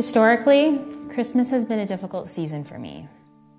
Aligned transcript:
Historically, 0.00 0.80
Christmas 1.10 1.50
has 1.50 1.66
been 1.66 1.80
a 1.80 1.84
difficult 1.84 2.30
season 2.30 2.64
for 2.64 2.78
me. 2.78 3.06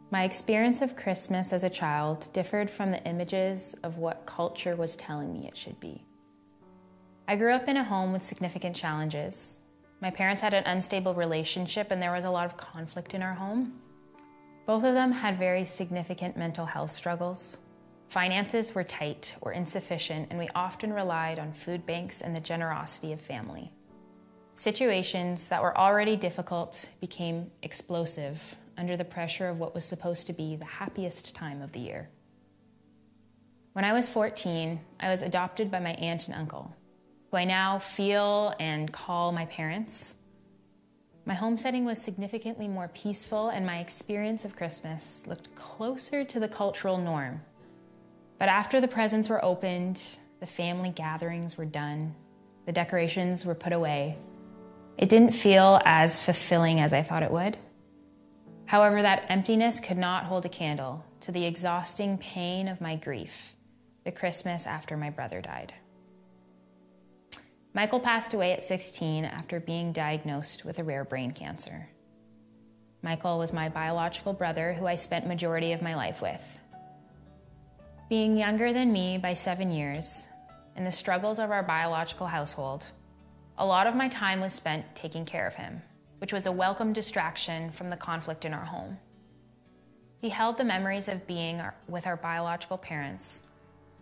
My 0.10 0.24
experience 0.24 0.82
of 0.82 0.96
Christmas 0.96 1.54
as 1.54 1.64
a 1.64 1.70
child 1.70 2.30
differed 2.34 2.68
from 2.68 2.90
the 2.90 3.04
images 3.06 3.76
of 3.84 4.00
what 4.00 4.26
culture 4.26 4.76
was 4.76 4.96
telling 4.96 5.32
me 5.32 5.48
it 5.48 5.56
should 5.56 5.80
be. 5.80 6.04
I 7.28 7.36
grew 7.36 7.54
up 7.54 7.68
in 7.68 7.78
a 7.78 7.84
home 7.84 8.12
with 8.12 8.24
significant 8.24 8.76
challenges. 8.76 9.60
My 10.02 10.10
parents 10.10 10.42
had 10.42 10.56
an 10.56 10.64
unstable 10.66 11.14
relationship, 11.14 11.92
and 11.92 12.02
there 12.02 12.12
was 12.12 12.26
a 12.26 12.32
lot 12.32 12.48
of 12.48 12.58
conflict 12.58 13.14
in 13.14 13.22
our 13.22 13.36
home. 13.36 13.80
Both 14.66 14.84
of 14.84 14.96
them 14.96 15.12
had 15.12 15.38
very 15.38 15.64
significant 15.64 16.38
mental 16.38 16.66
health 16.66 16.90
struggles. 16.90 17.60
Finances 18.10 18.74
were 18.74 18.84
tight 18.84 19.36
or 19.42 19.54
insufficient, 19.54 20.30
and 20.32 20.40
we 20.40 20.50
often 20.56 20.92
relied 20.92 21.38
on 21.38 21.54
food 21.54 21.86
banks 21.86 22.20
and 22.20 22.36
the 22.36 22.40
generosity 22.40 23.14
of 23.14 23.22
family. 23.22 23.72
Situations 24.62 25.48
that 25.48 25.64
were 25.64 25.76
already 25.76 26.16
difficult 26.16 26.88
became 27.00 27.50
explosive 27.64 28.56
under 28.78 28.96
the 28.96 29.04
pressure 29.04 29.50
of 29.50 29.58
what 29.58 29.74
was 29.74 29.84
supposed 29.84 30.28
to 30.28 30.34
be 30.34 30.56
the 30.56 30.66
happiest 30.66 31.34
time 31.34 31.64
of 31.64 31.72
the 31.72 31.80
year. 31.80 32.10
When 33.74 33.86
I 33.86 33.92
was 33.92 34.08
14, 34.08 34.80
I 35.00 35.10
was 35.10 35.24
adopted 35.24 35.72
by 35.72 35.80
my 35.80 35.94
aunt 35.94 36.28
and 36.28 36.38
uncle, 36.38 36.76
who 37.32 37.38
I 37.38 37.44
now 37.44 37.80
feel 37.80 38.54
and 38.60 38.94
call 38.94 39.32
my 39.32 39.48
parents. 39.48 40.14
My 41.26 41.34
home 41.34 41.58
setting 41.58 41.84
was 41.84 42.00
significantly 42.00 42.68
more 42.68 42.90
peaceful, 42.90 43.50
and 43.50 43.66
my 43.66 43.80
experience 43.80 44.46
of 44.46 44.56
Christmas 44.56 45.26
looked 45.26 45.56
closer 45.56 46.24
to 46.24 46.40
the 46.40 46.48
cultural 46.48 47.00
norm. 47.00 47.42
But 48.38 48.48
after 48.48 48.80
the 48.80 48.88
presents 48.88 49.28
were 49.28 49.44
opened, 49.44 50.20
the 50.40 50.46
family 50.46 50.92
gatherings 50.92 51.58
were 51.58 51.66
done, 51.66 52.14
the 52.68 52.72
decorations 52.72 53.44
were 53.44 53.56
put 53.56 53.74
away, 53.74 54.18
it 55.02 55.10
didn't 55.10 55.32
feel 55.32 55.82
as 55.84 56.24
fulfilling 56.24 56.80
as 56.80 56.94
I 56.94 57.02
thought 57.02 57.24
it 57.24 57.32
would. 57.32 57.58
However, 58.66 59.02
that 59.02 59.26
emptiness 59.30 59.80
could 59.80 59.98
not 59.98 60.26
hold 60.26 60.46
a 60.46 60.50
candle 60.50 61.04
to 61.22 61.32
the 61.32 61.46
exhausting 61.46 62.18
pain 62.18 62.68
of 62.68 62.80
my 62.80 62.96
grief 62.96 63.56
the 64.06 64.12
Christmas 64.12 64.66
after 64.66 64.96
my 64.96 65.10
brother 65.10 65.42
died. 65.42 65.74
Michael 67.74 68.00
passed 68.00 68.34
away 68.34 68.52
at 68.52 68.64
16 68.64 69.26
after 69.26 69.60
being 69.60 69.92
diagnosed 69.92 70.66
with 70.66 70.80
a 70.80 70.84
rare 70.84 71.04
brain 71.04 71.32
cancer. 71.32 71.90
Michael 73.02 73.38
was 73.38 73.54
my 73.54 73.70
biological 73.70 74.34
brother 74.34 74.74
who 74.74 74.88
I 74.88 74.96
spent 74.96 75.28
majority 75.28 75.72
of 75.72 75.82
my 75.82 75.96
life 75.96 76.22
with. 76.22 76.60
Being 78.10 78.38
younger 78.38 78.74
than 78.74 78.92
me 78.92 79.18
by 79.18 79.34
7 79.34 79.72
years 79.72 80.28
and 80.76 80.86
the 80.86 80.92
struggles 80.92 81.40
of 81.40 81.50
our 81.50 81.64
biological 81.64 82.28
household, 82.28 82.86
a 83.62 83.66
lot 83.66 83.86
of 83.86 83.96
my 83.96 84.08
time 84.08 84.42
was 84.42 84.54
spent 84.54 84.84
taking 84.96 85.24
care 85.24 85.46
of 85.46 85.54
him, 85.54 85.84
which 86.18 86.34
was 86.34 86.48
a 86.48 86.52
welcome 86.52 86.94
distraction 86.94 87.70
from 87.70 87.92
the 87.92 87.96
conflict 87.96 88.44
in 88.44 88.56
our 88.56 88.66
home. 88.66 88.98
He 90.18 90.30
held 90.30 90.58
the 90.58 90.64
memories 90.64 91.08
of 91.08 91.28
being 91.28 91.62
with 91.88 92.08
our 92.08 92.18
biological 92.18 92.80
parents 92.80 93.44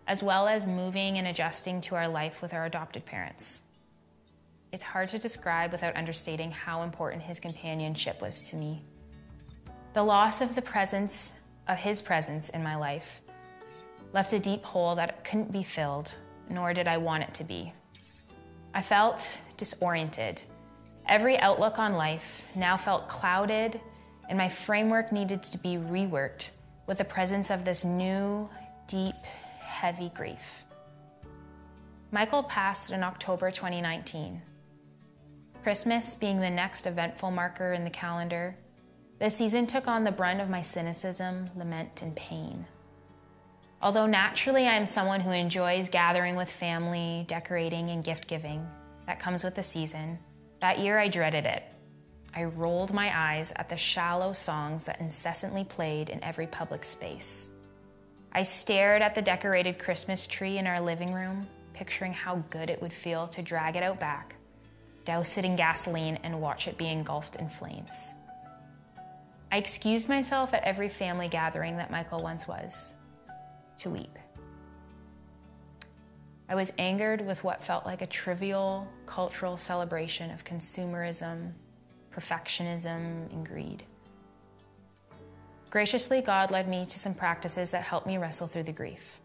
as 0.07 0.23
well 0.23 0.47
as 0.47 0.65
moving 0.65 1.17
and 1.17 1.27
adjusting 1.27 1.81
to 1.81 1.95
our 1.95 2.07
life 2.07 2.41
with 2.41 2.53
our 2.53 2.65
adopted 2.65 3.03
parents. 3.03 3.63
It's 4.71 4.83
hard 4.83 5.09
to 5.09 5.19
describe 5.19 5.73
without 5.73 5.97
understating 5.97 6.51
how 6.51 6.83
important 6.83 7.21
his 7.21 7.41
companionship 7.41 8.21
was 8.21 8.41
to 8.43 8.55
me. 8.55 8.81
The 9.91 10.01
loss 10.01 10.39
of 10.39 10.55
the 10.55 10.61
presence 10.61 11.33
of 11.67 11.77
his 11.77 12.01
presence 12.01 12.47
in 12.49 12.63
my 12.63 12.77
life 12.77 13.19
left 14.13 14.31
a 14.31 14.39
deep 14.39 14.63
hole 14.63 14.95
that 14.95 15.25
couldn't 15.25 15.51
be 15.51 15.63
filled, 15.63 16.15
nor 16.49 16.73
did 16.73 16.87
I 16.87 16.97
want 16.97 17.23
it 17.23 17.33
to 17.33 17.43
be. 17.43 17.73
I 18.73 18.81
felt 18.81 19.37
disoriented. 19.59 20.41
Every 21.07 21.37
outlook 21.37 21.77
on 21.77 21.93
life 21.93 22.45
now 22.55 22.77
felt 22.77 23.07
clouded, 23.07 23.79
and 24.29 24.37
my 24.37 24.47
framework 24.47 25.11
needed 25.11 25.43
to 25.43 25.57
be 25.57 25.75
reworked 25.75 26.49
with 26.87 26.97
the 26.97 27.05
presence 27.05 27.51
of 27.51 27.65
this 27.65 27.83
new, 27.83 28.49
deep, 28.87 29.15
heavy 29.59 30.09
grief. 30.15 30.63
Michael 32.11 32.43
passed 32.43 32.89
in 32.89 33.03
October 33.03 33.51
2019. 33.51 34.41
Christmas 35.61 36.15
being 36.15 36.39
the 36.39 36.49
next 36.49 36.87
eventful 36.87 37.31
marker 37.31 37.73
in 37.73 37.83
the 37.83 37.89
calendar, 37.89 38.55
the 39.19 39.29
season 39.29 39.67
took 39.67 39.87
on 39.87 40.03
the 40.03 40.11
brunt 40.11 40.41
of 40.41 40.49
my 40.49 40.61
cynicism, 40.61 41.49
lament, 41.55 42.01
and 42.01 42.15
pain. 42.15 42.65
Although 43.81 44.05
naturally 44.05 44.67
I 44.67 44.75
am 44.75 44.85
someone 44.85 45.21
who 45.21 45.31
enjoys 45.31 45.89
gathering 45.89 46.35
with 46.35 46.49
family, 46.49 47.25
decorating, 47.27 47.89
and 47.89 48.03
gift 48.03 48.27
giving 48.27 48.65
that 49.09 49.17
comes 49.17 49.43
with 49.43 49.55
the 49.55 49.63
season, 49.63 50.19
that 50.61 50.77
year 50.77 50.99
I 50.99 51.07
dreaded 51.07 51.47
it. 51.47 51.63
I 52.35 52.43
rolled 52.43 52.93
my 52.93 53.11
eyes 53.11 53.51
at 53.55 53.67
the 53.67 53.75
shallow 53.75 54.33
songs 54.33 54.85
that 54.85 55.01
incessantly 55.01 55.63
played 55.63 56.09
in 56.09 56.23
every 56.23 56.45
public 56.45 56.83
space. 56.83 57.49
I 58.33 58.43
stared 58.43 59.01
at 59.01 59.15
the 59.15 59.21
decorated 59.23 59.79
Christmas 59.79 60.27
tree 60.27 60.59
in 60.59 60.67
our 60.67 60.79
living 60.79 61.11
room, 61.11 61.47
picturing 61.73 62.13
how 62.13 62.43
good 62.51 62.69
it 62.69 62.79
would 62.83 62.93
feel 62.93 63.27
to 63.29 63.41
drag 63.41 63.75
it 63.75 63.81
out 63.81 63.99
back, 63.99 64.35
douse 65.05 65.39
it 65.39 65.45
in 65.45 65.55
gasoline, 65.55 66.19
and 66.21 66.39
watch 66.39 66.67
it 66.67 66.77
be 66.77 66.87
engulfed 66.87 67.37
in 67.37 67.49
flames. 67.49 68.13
I 69.51 69.57
excused 69.57 70.07
myself 70.07 70.53
at 70.53 70.63
every 70.65 70.87
family 70.87 71.29
gathering 71.29 71.77
that 71.77 71.89
Michael 71.89 72.21
once 72.21 72.47
was 72.47 72.93
to 73.77 73.89
weep. 73.89 74.19
I 76.49 76.55
was 76.55 76.73
angered 76.79 77.21
with 77.21 77.43
what 77.43 77.63
felt 77.63 77.85
like 77.85 78.01
a 78.01 78.07
trivial 78.07 78.87
cultural 79.05 79.55
celebration 79.55 80.31
of 80.31 80.43
consumerism, 80.43 81.51
perfectionism, 82.11 83.31
and 83.31 83.45
greed. 83.45 83.83
Graciously, 85.69 86.21
God 86.23 86.49
led 86.49 86.67
me 86.67 86.87
to 86.87 86.99
some 86.99 87.13
practices 87.13 87.69
that 87.69 87.83
helped 87.83 88.07
me 88.07 88.17
wrestle 88.17 88.47
through 88.47 88.63
the 88.63 88.71
grief. 88.71 89.21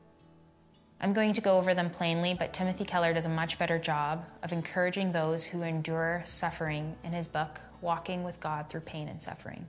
I'm 1.00 1.14
going 1.14 1.32
to 1.32 1.40
go 1.40 1.56
over 1.56 1.72
them 1.72 1.88
plainly, 1.88 2.34
but 2.34 2.52
Timothy 2.52 2.84
Keller 2.84 3.14
does 3.14 3.24
a 3.24 3.30
much 3.30 3.58
better 3.58 3.78
job 3.78 4.26
of 4.42 4.52
encouraging 4.52 5.10
those 5.10 5.44
who 5.44 5.62
endure 5.62 6.22
suffering 6.26 6.94
in 7.04 7.12
his 7.12 7.26
book, 7.26 7.58
Walking 7.80 8.22
with 8.22 8.40
God 8.40 8.68
Through 8.68 8.82
Pain 8.82 9.08
and 9.08 9.22
Suffering. 9.22 9.66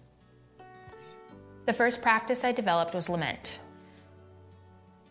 The 1.65 1.73
first 1.73 2.01
practice 2.01 2.43
I 2.43 2.51
developed 2.51 2.93
was 2.93 3.07
lament. 3.07 3.59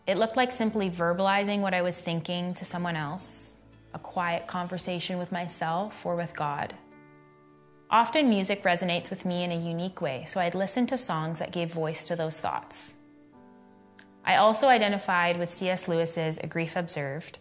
It 0.07 0.17
looked 0.17 0.37
like 0.37 0.51
simply 0.51 0.89
verbalizing 0.89 1.61
what 1.61 1.73
I 1.73 1.81
was 1.81 1.99
thinking 1.99 2.53
to 2.55 2.65
someone 2.65 2.95
else, 2.95 3.61
a 3.93 3.99
quiet 3.99 4.45
conversation 4.45 5.17
with 5.17 5.31
myself 5.31 6.05
or 6.05 6.15
with 6.15 6.35
God. 6.35 6.75
Often 7.89 8.29
music 8.29 8.63
resonates 8.63 9.09
with 9.09 9.25
me 9.25 9.43
in 9.43 9.51
a 9.51 9.57
unique 9.57 10.01
way, 10.01 10.23
so 10.25 10.39
I'd 10.39 10.53
listen 10.53 10.85
to 10.87 10.97
songs 10.97 11.39
that 11.39 11.51
gave 11.51 11.71
voice 11.71 12.05
to 12.05 12.15
those 12.15 12.39
thoughts. 12.39 12.97
I 14.23 14.35
also 14.37 14.67
identified 14.67 15.37
with 15.37 15.53
C.S. 15.53 15.87
Lewis's 15.87 16.37
A 16.39 16.47
Grief 16.47 16.75
Observed, 16.75 17.39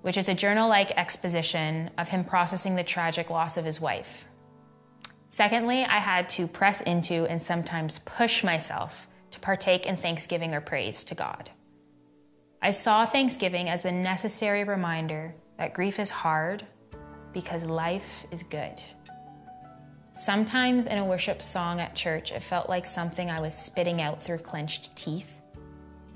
which 0.00 0.16
is 0.16 0.28
a 0.28 0.34
journal 0.34 0.68
like 0.68 0.92
exposition 0.92 1.90
of 1.98 2.08
him 2.08 2.24
processing 2.24 2.74
the 2.74 2.82
tragic 2.82 3.28
loss 3.28 3.56
of 3.56 3.64
his 3.64 3.80
wife. 3.80 4.26
Secondly, 5.28 5.84
I 5.84 5.98
had 5.98 6.28
to 6.30 6.46
press 6.46 6.80
into 6.82 7.26
and 7.26 7.40
sometimes 7.40 7.98
push 8.00 8.42
myself 8.42 9.08
to 9.30 9.40
partake 9.40 9.84
in 9.84 9.96
thanksgiving 9.96 10.54
or 10.54 10.60
praise 10.60 11.04
to 11.04 11.14
God. 11.14 11.50
I 12.60 12.72
saw 12.72 13.06
Thanksgiving 13.06 13.68
as 13.68 13.84
a 13.84 13.92
necessary 13.92 14.64
reminder 14.64 15.32
that 15.58 15.74
grief 15.74 16.00
is 16.00 16.10
hard 16.10 16.66
because 17.32 17.64
life 17.64 18.26
is 18.32 18.42
good. 18.42 18.82
Sometimes 20.16 20.88
in 20.88 20.98
a 20.98 21.04
worship 21.04 21.40
song 21.40 21.78
at 21.78 21.94
church, 21.94 22.32
it 22.32 22.42
felt 22.42 22.68
like 22.68 22.84
something 22.84 23.30
I 23.30 23.40
was 23.40 23.54
spitting 23.54 24.00
out 24.00 24.20
through 24.20 24.38
clenched 24.38 24.96
teeth, 24.96 25.40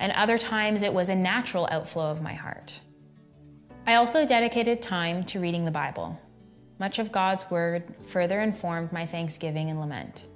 and 0.00 0.10
other 0.12 0.36
times 0.36 0.82
it 0.82 0.92
was 0.92 1.10
a 1.10 1.14
natural 1.14 1.68
outflow 1.70 2.10
of 2.10 2.22
my 2.22 2.34
heart. 2.34 2.80
I 3.86 3.94
also 3.94 4.26
dedicated 4.26 4.82
time 4.82 5.22
to 5.26 5.38
reading 5.38 5.64
the 5.64 5.70
Bible. 5.70 6.18
Much 6.80 6.98
of 6.98 7.12
God's 7.12 7.48
Word 7.52 7.96
further 8.06 8.40
informed 8.42 8.92
my 8.92 9.06
thanksgiving 9.06 9.70
and 9.70 9.78
lament. 9.78 10.26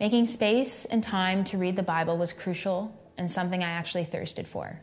Making 0.00 0.26
space 0.26 0.86
and 0.86 1.00
time 1.00 1.44
to 1.44 1.58
read 1.58 1.76
the 1.76 1.84
Bible 1.84 2.18
was 2.18 2.32
crucial 2.32 3.00
and 3.16 3.30
something 3.30 3.62
I 3.62 3.70
actually 3.70 4.04
thirsted 4.04 4.48
for. 4.48 4.80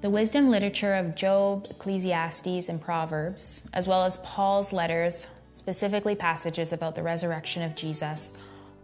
The 0.00 0.08
wisdom 0.08 0.48
literature 0.48 0.94
of 0.94 1.14
Job, 1.14 1.66
Ecclesiastes, 1.68 2.70
and 2.70 2.80
Proverbs, 2.80 3.64
as 3.74 3.86
well 3.86 4.02
as 4.02 4.16
Paul's 4.18 4.72
letters, 4.72 5.26
specifically 5.52 6.14
passages 6.14 6.72
about 6.72 6.94
the 6.94 7.02
resurrection 7.02 7.62
of 7.62 7.74
Jesus 7.74 8.32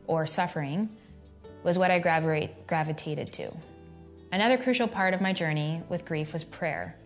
or 0.07 0.27
suffering, 0.27 0.91
was 1.63 1.79
what 1.79 1.91
I 1.91 2.01
gravitated 2.01 3.33
to. 3.33 3.51
Another 4.31 4.59
crucial 4.59 4.87
part 4.87 5.15
of 5.15 5.23
my 5.23 5.33
journey 5.33 5.81
with 5.89 6.05
grief 6.05 6.35
was 6.35 6.45
prayer. 6.45 6.97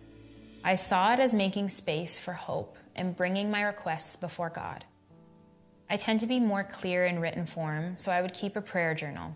I 0.61 0.75
saw 0.75 1.13
it 1.13 1.19
as 1.21 1.33
making 1.33 1.69
space 1.69 2.19
for 2.19 2.33
hope 2.33 2.75
and 2.97 3.15
bringing 3.15 3.49
my 3.49 3.61
requests 3.61 4.17
before 4.17 4.49
God. 4.49 4.83
I 5.89 5.95
tend 5.95 6.19
to 6.19 6.27
be 6.27 6.39
more 6.41 6.65
clear 6.65 7.05
in 7.05 7.19
written 7.19 7.45
form, 7.45 7.95
so 7.95 8.11
I 8.11 8.21
would 8.21 8.33
keep 8.33 8.57
a 8.57 8.61
prayer 8.61 8.93
journal. 8.93 9.33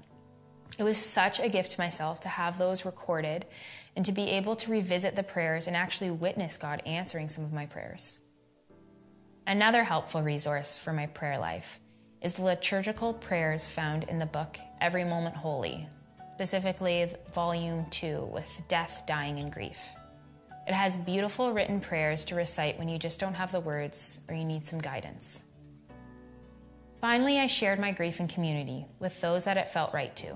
It 0.77 0.83
was 0.83 0.98
such 0.98 1.39
a 1.39 1.50
gift 1.50 1.72
to 1.72 1.80
myself 1.80 2.19
to 2.22 2.30
have 2.30 2.57
those 2.57 2.86
recorded 2.86 3.45
and 3.95 4.04
to 4.06 4.12
be 4.12 4.30
able 4.31 4.56
to 4.57 4.72
revisit 4.72 5.16
the 5.16 5.24
prayers 5.24 5.68
and 5.68 5.75
actually 5.75 6.12
witness 6.12 6.57
God 6.57 6.81
answering 6.86 7.30
some 7.30 7.45
of 7.45 7.54
my 7.54 7.66
prayers. 7.66 8.19
Another 9.48 9.83
helpful 9.83 10.22
resource 10.22 10.77
for 10.77 10.92
my 10.92 11.06
prayer 11.07 11.38
life 11.38 11.80
is 12.22 12.33
the 12.33 12.44
liturgical 12.44 13.13
prayers 13.13 13.68
found 13.68 14.04
in 14.06 14.19
the 14.19 14.25
book 14.25 14.57
Every 14.81 15.04
Moment 15.04 15.36
Holy, 15.36 15.88
specifically 16.31 17.07
volume 17.33 17.86
2 17.92 18.30
with 18.33 18.62
Death, 18.68 19.04
Dying, 19.06 19.39
and 19.39 19.51
Grief. 19.51 19.80
It 20.68 20.74
has 20.74 20.98
beautiful 20.98 21.54
written 21.54 21.80
prayers 21.80 22.25
to 22.25 22.36
recite 22.36 22.80
when 22.80 22.89
you 22.89 22.98
just 22.98 23.19
don't 23.19 23.36
have 23.36 23.51
the 23.51 23.60
words 23.60 24.19
or 24.28 24.36
you 24.36 24.44
need 24.44 24.66
some 24.66 24.80
guidance. 24.80 25.44
Finally, 27.00 27.39
I 27.39 27.45
shared 27.45 27.80
my 27.80 27.92
grief 27.92 28.19
in 28.19 28.28
community 28.28 28.88
with 29.00 29.21
those 29.21 29.44
that 29.45 29.57
it 29.57 29.69
felt 29.69 29.94
right 29.94 30.16
to. 30.16 30.36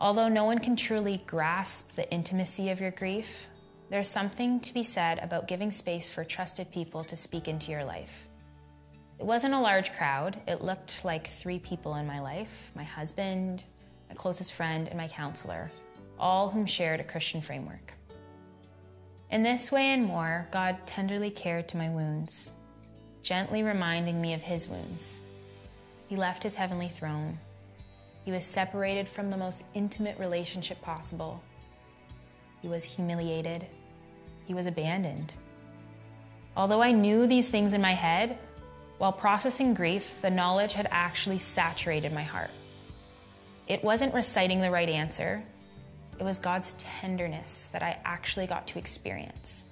Although 0.00 0.28
no 0.28 0.44
one 0.44 0.58
can 0.58 0.76
truly 0.76 1.22
grasp 1.26 1.94
the 1.94 2.10
intimacy 2.10 2.70
of 2.70 2.80
your 2.80 2.90
grief, 2.90 3.48
there's 3.90 4.08
something 4.08 4.60
to 4.60 4.74
be 4.74 4.82
said 4.82 5.18
about 5.20 5.46
giving 5.46 5.70
space 5.70 6.10
for 6.10 6.24
trusted 6.24 6.70
people 6.72 7.04
to 7.04 7.16
speak 7.16 7.48
into 7.48 7.70
your 7.70 7.84
life. 7.84 8.26
It 9.18 9.26
wasn't 9.26 9.54
a 9.54 9.60
large 9.60 9.92
crowd. 9.92 10.40
It 10.48 10.62
looked 10.62 11.04
like 11.04 11.28
three 11.28 11.58
people 11.58 11.94
in 11.94 12.06
my 12.06 12.20
life 12.20 12.72
my 12.74 12.82
husband, 12.82 13.64
my 14.08 14.14
closest 14.14 14.52
friend, 14.52 14.88
and 14.88 14.96
my 14.96 15.08
counselor, 15.08 15.70
all 16.18 16.50
whom 16.50 16.66
shared 16.66 17.00
a 17.00 17.04
Christian 17.04 17.40
framework. 17.40 17.94
In 19.30 19.42
this 19.42 19.70
way 19.70 19.92
and 19.92 20.04
more, 20.04 20.48
God 20.50 20.76
tenderly 20.86 21.30
cared 21.30 21.68
to 21.68 21.76
my 21.76 21.88
wounds, 21.88 22.54
gently 23.22 23.62
reminding 23.62 24.20
me 24.20 24.34
of 24.34 24.42
His 24.42 24.68
wounds. 24.68 25.22
He 26.08 26.16
left 26.16 26.42
His 26.42 26.56
heavenly 26.56 26.88
throne. 26.88 27.38
He 28.24 28.30
was 28.30 28.44
separated 28.44 29.06
from 29.06 29.30
the 29.30 29.36
most 29.36 29.64
intimate 29.74 30.18
relationship 30.18 30.80
possible. 30.80 31.42
He 32.62 32.68
was 32.68 32.84
humiliated. 32.84 33.66
He 34.46 34.54
was 34.54 34.66
abandoned. 34.66 35.34
Although 36.56 36.82
I 36.82 36.92
knew 36.92 37.26
these 37.26 37.50
things 37.50 37.72
in 37.72 37.82
my 37.82 37.92
head, 37.92 38.38
while 38.98 39.12
processing 39.12 39.74
grief, 39.74 40.20
the 40.22 40.30
knowledge 40.30 40.72
had 40.72 40.88
actually 40.90 41.38
saturated 41.38 42.12
my 42.12 42.22
heart. 42.22 42.50
It 43.66 43.82
wasn't 43.82 44.14
reciting 44.14 44.60
the 44.60 44.70
right 44.70 44.88
answer, 44.88 45.42
it 46.18 46.22
was 46.22 46.38
God's 46.38 46.74
tenderness 46.78 47.66
that 47.72 47.82
I 47.82 47.98
actually 48.04 48.46
got 48.46 48.66
to 48.68 48.78
experience. 48.78 49.66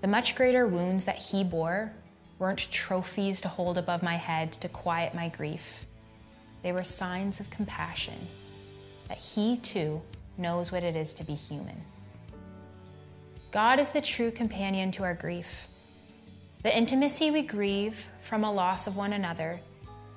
The 0.00 0.08
much 0.08 0.34
greater 0.34 0.66
wounds 0.66 1.04
that 1.04 1.16
He 1.16 1.44
bore 1.44 1.92
weren't 2.38 2.70
trophies 2.70 3.40
to 3.42 3.48
hold 3.48 3.78
above 3.78 4.02
my 4.02 4.16
head 4.16 4.52
to 4.52 4.68
quiet 4.68 5.14
my 5.14 5.28
grief. 5.28 5.85
They 6.66 6.72
were 6.72 6.82
signs 6.82 7.38
of 7.38 7.48
compassion, 7.48 8.26
that 9.06 9.18
He 9.18 9.56
too 9.56 10.02
knows 10.36 10.72
what 10.72 10.82
it 10.82 10.96
is 10.96 11.12
to 11.12 11.22
be 11.22 11.36
human. 11.36 11.80
God 13.52 13.78
is 13.78 13.90
the 13.90 14.00
true 14.00 14.32
companion 14.32 14.90
to 14.90 15.04
our 15.04 15.14
grief. 15.14 15.68
The 16.64 16.76
intimacy 16.76 17.30
we 17.30 17.42
grieve 17.42 18.08
from 18.20 18.42
a 18.42 18.52
loss 18.52 18.88
of 18.88 18.96
one 18.96 19.12
another 19.12 19.60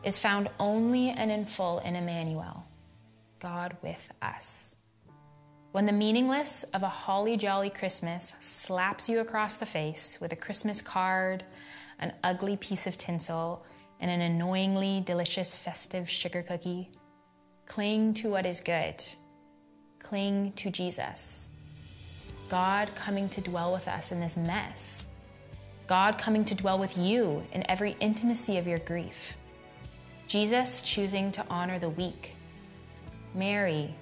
is 0.04 0.18
found 0.18 0.50
only 0.60 1.12
and 1.12 1.30
in 1.30 1.46
full 1.46 1.78
in 1.82 1.96
Emmanuel, 1.96 2.66
God 3.40 3.78
with 3.84 4.10
us. 4.20 4.76
When 5.72 5.86
the 5.86 5.92
meaningless 5.92 6.64
of 6.74 6.82
a 6.82 6.90
holly 6.90 7.38
jolly 7.38 7.70
Christmas 7.70 8.34
slaps 8.40 9.08
you 9.08 9.20
across 9.20 9.58
the 9.58 9.68
face 9.68 10.20
with 10.20 10.32
a 10.32 10.36
Christmas 10.36 10.82
card, 10.82 11.44
an 12.00 12.12
ugly 12.24 12.58
piece 12.58 12.88
of 12.88 12.98
tinsel, 12.98 13.64
and 14.00 14.10
an 14.10 14.22
annoyingly 14.22 15.02
delicious 15.06 15.56
festive 15.56 16.10
sugar 16.10 16.42
cookie, 16.42 16.90
cling 17.66 18.14
to 18.16 18.30
what 18.30 18.46
is 18.46 18.62
good. 18.62 19.04
Cling 20.00 20.54
to 20.54 20.70
Jesus. 20.70 21.50
God 22.48 22.94
coming 22.96 23.30
to 23.30 23.42
dwell 23.42 23.72
with 23.72 23.88
us 23.88 24.12
in 24.12 24.20
this 24.20 24.38
mess. 24.38 25.08
God 25.88 26.18
coming 26.18 26.46
to 26.46 26.56
dwell 26.56 26.80
with 26.80 26.98
you 26.98 27.46
in 27.52 27.70
every 27.70 27.98
intimacy 28.00 28.58
of 28.58 28.68
your 28.68 28.80
grief. 28.80 29.36
Jesus 30.28 30.82
choosing 30.82 31.32
to 31.34 31.46
honor 31.50 31.80
the 31.80 31.90
weak. 31.90 32.36
Mary 33.36 33.94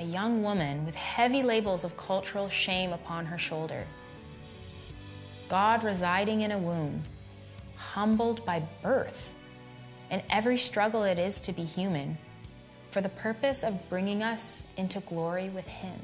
a 0.00 0.04
young 0.04 0.42
woman 0.42 0.84
with 0.84 0.94
heavy 0.94 1.42
labels 1.42 1.84
of 1.84 1.96
cultural 1.96 2.48
shame 2.48 2.92
upon 2.92 3.26
her 3.26 3.38
shoulder. 3.38 3.84
God 5.48 5.84
residing 5.84 6.40
in 6.40 6.50
a 6.50 6.58
womb, 6.58 7.02
humbled 7.92 8.44
by 8.44 8.62
birth, 8.82 9.34
and 10.10 10.22
every 10.30 10.56
struggle 10.56 11.04
it 11.04 11.18
is 11.18 11.40
to 11.40 11.52
be 11.52 11.64
human, 11.64 12.16
for 12.90 13.00
the 13.00 13.08
purpose 13.08 13.62
of 13.62 13.88
bringing 13.88 14.22
us 14.22 14.64
into 14.76 15.00
glory 15.00 15.50
with 15.50 15.66
Him. 15.66 15.98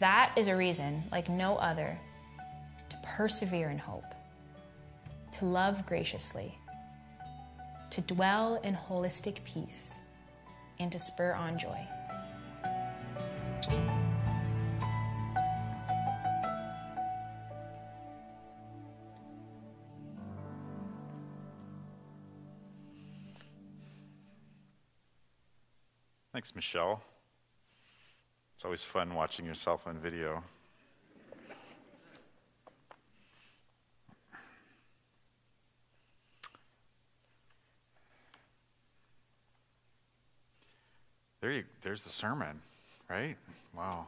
That 0.00 0.32
is 0.36 0.48
a 0.48 0.56
reason, 0.56 1.02
like 1.10 1.28
no 1.28 1.56
other, 1.56 1.98
to 2.90 2.96
persevere 3.02 3.70
in 3.70 3.78
hope, 3.78 4.14
to 5.32 5.44
love 5.46 5.86
graciously, 5.86 6.58
to 7.90 8.00
dwell 8.02 8.56
in 8.62 8.74
holistic 8.74 9.42
peace, 9.44 10.02
and 10.78 10.92
to 10.92 10.98
spur 10.98 11.32
on 11.32 11.58
joy. 11.58 11.80
Thanks, 26.46 26.54
Michelle. 26.54 27.02
It's 28.54 28.64
always 28.64 28.84
fun 28.84 29.16
watching 29.16 29.44
yourself 29.44 29.84
on 29.84 29.98
video. 29.98 30.44
There 41.40 41.50
you, 41.50 41.64
there's 41.82 42.04
the 42.04 42.10
sermon, 42.10 42.60
right? 43.10 43.36
Wow. 43.76 44.06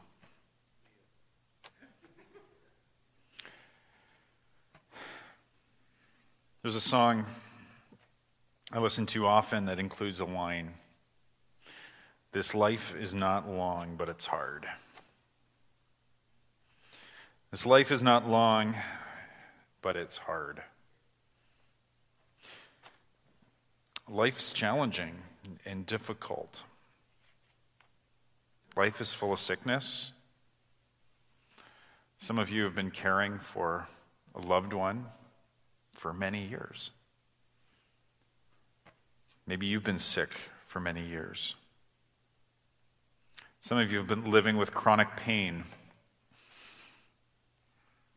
There's 6.62 6.76
a 6.76 6.80
song 6.80 7.24
I 8.70 8.78
listen 8.78 9.06
to 9.06 9.26
often 9.26 9.64
that 9.64 9.80
includes 9.80 10.20
a 10.20 10.24
line 10.24 10.74
this 12.32 12.54
life 12.54 12.94
is 12.98 13.14
not 13.14 13.48
long, 13.48 13.96
but 13.96 14.08
it's 14.08 14.26
hard. 14.26 14.66
This 17.50 17.64
life 17.64 17.90
is 17.90 18.02
not 18.02 18.28
long, 18.28 18.74
but 19.80 19.96
it's 19.96 20.18
hard. 20.18 20.62
Life's 24.08 24.52
challenging 24.52 25.14
and 25.64 25.86
difficult. 25.86 26.62
Life 28.76 29.00
is 29.00 29.12
full 29.12 29.32
of 29.32 29.38
sickness. 29.38 30.12
Some 32.18 32.38
of 32.38 32.50
you 32.50 32.64
have 32.64 32.74
been 32.74 32.90
caring 32.90 33.38
for 33.38 33.86
a 34.34 34.40
loved 34.40 34.72
one 34.72 35.06
for 35.92 36.12
many 36.12 36.46
years. 36.46 36.90
Maybe 39.46 39.66
you've 39.66 39.84
been 39.84 39.98
sick 39.98 40.30
for 40.66 40.80
many 40.80 41.04
years. 41.06 41.54
Some 43.60 43.78
of 43.78 43.90
you 43.90 43.98
have 43.98 44.06
been 44.06 44.30
living 44.30 44.56
with 44.56 44.72
chronic 44.72 45.16
pain. 45.16 45.64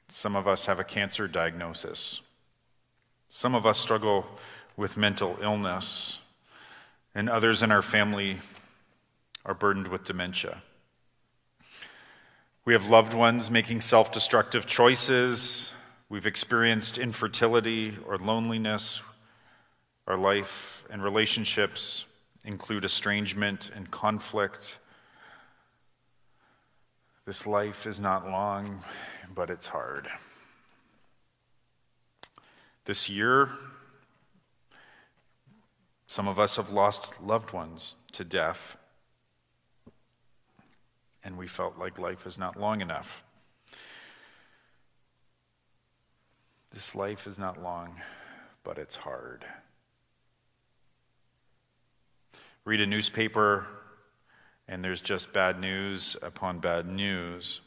Some 0.07 0.35
of 0.35 0.47
us 0.47 0.65
have 0.65 0.79
a 0.79 0.83
cancer 0.83 1.27
diagnosis. 1.27 2.21
Some 3.29 3.55
of 3.55 3.65
us 3.65 3.79
struggle 3.79 4.25
with 4.77 4.97
mental 4.97 5.37
illness. 5.41 6.19
And 7.15 7.29
others 7.29 7.63
in 7.63 7.71
our 7.71 7.81
family 7.81 8.39
are 9.45 9.53
burdened 9.53 9.87
with 9.87 10.05
dementia. 10.05 10.61
We 12.63 12.73
have 12.73 12.89
loved 12.89 13.13
ones 13.13 13.49
making 13.49 13.81
self 13.81 14.11
destructive 14.11 14.67
choices. 14.67 15.71
We've 16.09 16.27
experienced 16.27 16.97
infertility 16.97 17.97
or 18.05 18.17
loneliness. 18.17 19.01
Our 20.07 20.17
life 20.17 20.83
and 20.89 21.03
relationships 21.03 22.05
include 22.45 22.85
estrangement 22.85 23.71
and 23.73 23.89
conflict. 23.89 24.77
This 27.25 27.45
life 27.45 27.85
is 27.85 27.99
not 27.99 28.27
long, 28.29 28.79
but 29.35 29.51
it's 29.51 29.67
hard. 29.67 30.07
This 32.85 33.09
year, 33.09 33.49
some 36.07 36.27
of 36.27 36.39
us 36.39 36.55
have 36.55 36.71
lost 36.71 37.13
loved 37.21 37.53
ones 37.53 37.93
to 38.13 38.23
death, 38.23 38.75
and 41.23 41.37
we 41.37 41.47
felt 41.47 41.77
like 41.77 41.99
life 41.99 42.25
is 42.25 42.39
not 42.39 42.59
long 42.59 42.81
enough. 42.81 43.23
This 46.73 46.95
life 46.95 47.27
is 47.27 47.37
not 47.37 47.61
long, 47.61 48.01
but 48.63 48.79
it's 48.79 48.95
hard. 48.95 49.45
Read 52.65 52.81
a 52.81 52.87
newspaper 52.87 53.67
and 54.71 54.81
there's 54.81 55.01
just 55.01 55.33
bad 55.33 55.59
news 55.59 56.15
upon 56.21 56.59
bad 56.59 56.87
news. 56.87 57.59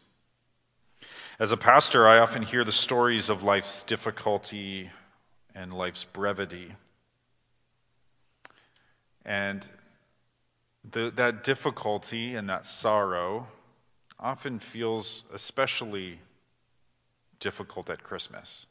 As 1.39 1.53
a 1.53 1.57
pastor, 1.57 2.09
I 2.09 2.19
often 2.19 2.43
hear 2.43 2.65
the 2.65 2.73
stories 2.73 3.29
of 3.29 3.43
life's 3.43 3.83
difficulty 3.83 4.91
and 5.55 5.75
life's 5.75 6.05
brevity. 6.05 6.73
And 9.23 9.69
the, 10.91 11.13
that 11.17 11.45
difficulty 11.45 12.37
and 12.37 12.49
that 12.49 12.65
sorrow 12.65 13.49
often 14.19 14.59
feels 14.59 15.25
especially 15.31 16.19
difficult 17.39 17.91
at 17.91 18.03
Christmas. 18.03 18.65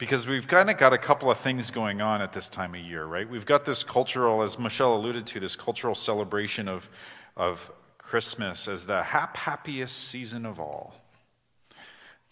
Because 0.00 0.26
we've 0.26 0.48
kind 0.48 0.70
of 0.70 0.78
got 0.78 0.94
a 0.94 0.98
couple 0.98 1.30
of 1.30 1.36
things 1.36 1.70
going 1.70 2.00
on 2.00 2.22
at 2.22 2.32
this 2.32 2.48
time 2.48 2.74
of 2.74 2.80
year, 2.80 3.04
right? 3.04 3.28
We've 3.28 3.44
got 3.44 3.66
this 3.66 3.84
cultural, 3.84 4.40
as 4.40 4.58
Michelle 4.58 4.96
alluded 4.96 5.26
to, 5.26 5.40
this 5.40 5.54
cultural 5.54 5.94
celebration 5.94 6.68
of, 6.68 6.88
of 7.36 7.70
Christmas 7.98 8.66
as 8.66 8.86
the 8.86 9.02
hap 9.02 9.36
happiest 9.36 10.08
season 10.08 10.46
of 10.46 10.58
all. 10.58 10.94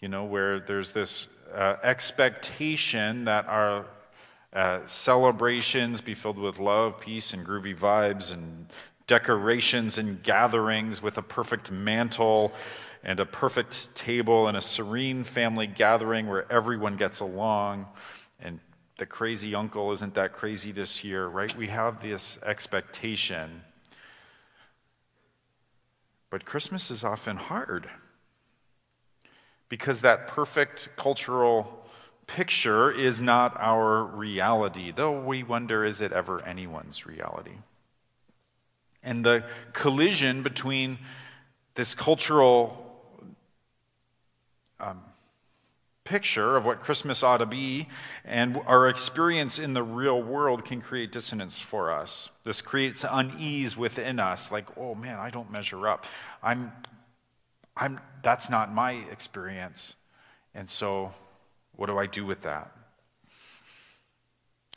You 0.01 0.07
know, 0.07 0.25
where 0.25 0.59
there's 0.59 0.93
this 0.93 1.27
uh, 1.53 1.75
expectation 1.83 3.25
that 3.25 3.45
our 3.45 3.85
uh, 4.51 4.79
celebrations 4.87 6.01
be 6.01 6.15
filled 6.15 6.39
with 6.39 6.57
love, 6.57 6.99
peace, 6.99 7.35
and 7.35 7.45
groovy 7.45 7.77
vibes, 7.77 8.33
and 8.33 8.65
decorations 9.05 9.99
and 9.99 10.23
gatherings 10.23 11.03
with 11.03 11.19
a 11.19 11.21
perfect 11.21 11.69
mantle 11.69 12.51
and 13.03 13.19
a 13.19 13.25
perfect 13.25 13.95
table 13.95 14.47
and 14.47 14.57
a 14.57 14.61
serene 14.61 15.23
family 15.23 15.67
gathering 15.67 16.27
where 16.27 16.51
everyone 16.51 16.97
gets 16.97 17.19
along 17.19 17.85
and 18.39 18.59
the 18.97 19.05
crazy 19.05 19.55
uncle 19.55 19.91
isn't 19.93 20.13
that 20.13 20.33
crazy 20.33 20.71
this 20.71 21.03
year, 21.03 21.25
right? 21.27 21.55
We 21.55 21.67
have 21.67 22.01
this 22.01 22.37
expectation. 22.45 23.63
But 26.29 26.45
Christmas 26.45 26.91
is 26.91 27.03
often 27.03 27.37
hard 27.37 27.89
because 29.69 30.01
that 30.01 30.27
perfect 30.27 30.89
cultural 30.97 31.85
picture 32.27 32.91
is 32.91 33.21
not 33.21 33.55
our 33.57 34.03
reality, 34.03 34.91
though 34.91 35.19
we 35.19 35.43
wonder 35.43 35.85
is 35.85 36.01
it 36.01 36.11
ever 36.11 36.43
anyone's 36.45 37.05
reality? 37.05 37.55
And 39.01 39.23
the 39.23 39.45
collision 39.71 40.43
between 40.43 40.99
this 41.75 41.95
cultural 41.95 42.88
um, 44.79 45.01
picture 46.09 46.55
of 46.57 46.65
what 46.65 46.79
Christmas 46.79 47.21
ought 47.21 47.37
to 47.37 47.45
be 47.45 47.87
and 48.25 48.59
our 48.65 48.89
experience 48.89 49.59
in 49.59 49.73
the 49.73 49.83
real 49.83 50.21
world 50.21 50.65
can 50.65 50.81
create 50.81 51.11
dissonance 51.11 51.59
for 51.59 51.91
us. 51.91 52.31
This 52.43 52.63
creates 52.63 53.05
unease 53.07 53.77
within 53.77 54.19
us, 54.19 54.51
like, 54.51 54.65
oh 54.75 54.95
man, 54.95 55.19
I 55.19 55.29
don't 55.29 55.51
measure 55.51 55.87
up. 55.87 56.05
I'm, 56.41 56.71
I'm, 57.77 57.99
that's 58.23 58.49
not 58.49 58.73
my 58.73 58.93
experience. 59.11 59.95
And 60.55 60.67
so, 60.67 61.11
what 61.75 61.85
do 61.85 61.97
I 61.99 62.07
do 62.07 62.25
with 62.25 62.41
that? 62.41 62.75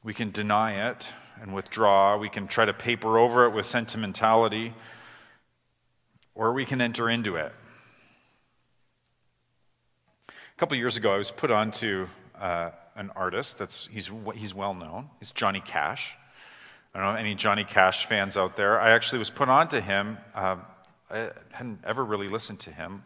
We 0.04 0.12
can 0.12 0.32
deny 0.32 0.90
it 0.90 1.06
and 1.40 1.54
withdraw. 1.54 2.18
We 2.18 2.28
can 2.28 2.46
try 2.46 2.66
to 2.66 2.74
paper 2.74 3.18
over 3.18 3.46
it 3.46 3.50
with 3.54 3.64
sentimentality, 3.64 4.74
or 6.34 6.52
we 6.52 6.66
can 6.66 6.82
enter 6.82 7.08
into 7.08 7.36
it 7.36 7.54
couple 10.62 10.78
years 10.78 10.96
ago, 10.96 11.12
I 11.12 11.18
was 11.18 11.32
put 11.32 11.50
on 11.50 11.72
to 11.72 12.06
uh, 12.40 12.70
an 12.94 13.10
artist 13.16 13.58
that's 13.58 13.88
he's 13.90 14.08
he's 14.36 14.54
well 14.54 14.74
known. 14.74 15.10
He's 15.18 15.32
Johnny 15.32 15.60
Cash. 15.60 16.16
I 16.94 17.00
don't 17.00 17.14
know 17.14 17.18
any 17.18 17.34
Johnny 17.34 17.64
Cash 17.64 18.06
fans 18.06 18.36
out 18.36 18.54
there. 18.54 18.80
I 18.80 18.92
actually 18.92 19.18
was 19.18 19.28
put 19.28 19.48
on 19.48 19.66
to 19.70 19.80
him. 19.80 20.18
Um, 20.36 20.62
I 21.10 21.30
hadn't 21.50 21.80
ever 21.82 22.04
really 22.04 22.28
listened 22.28 22.60
to 22.60 22.70
him, 22.70 23.02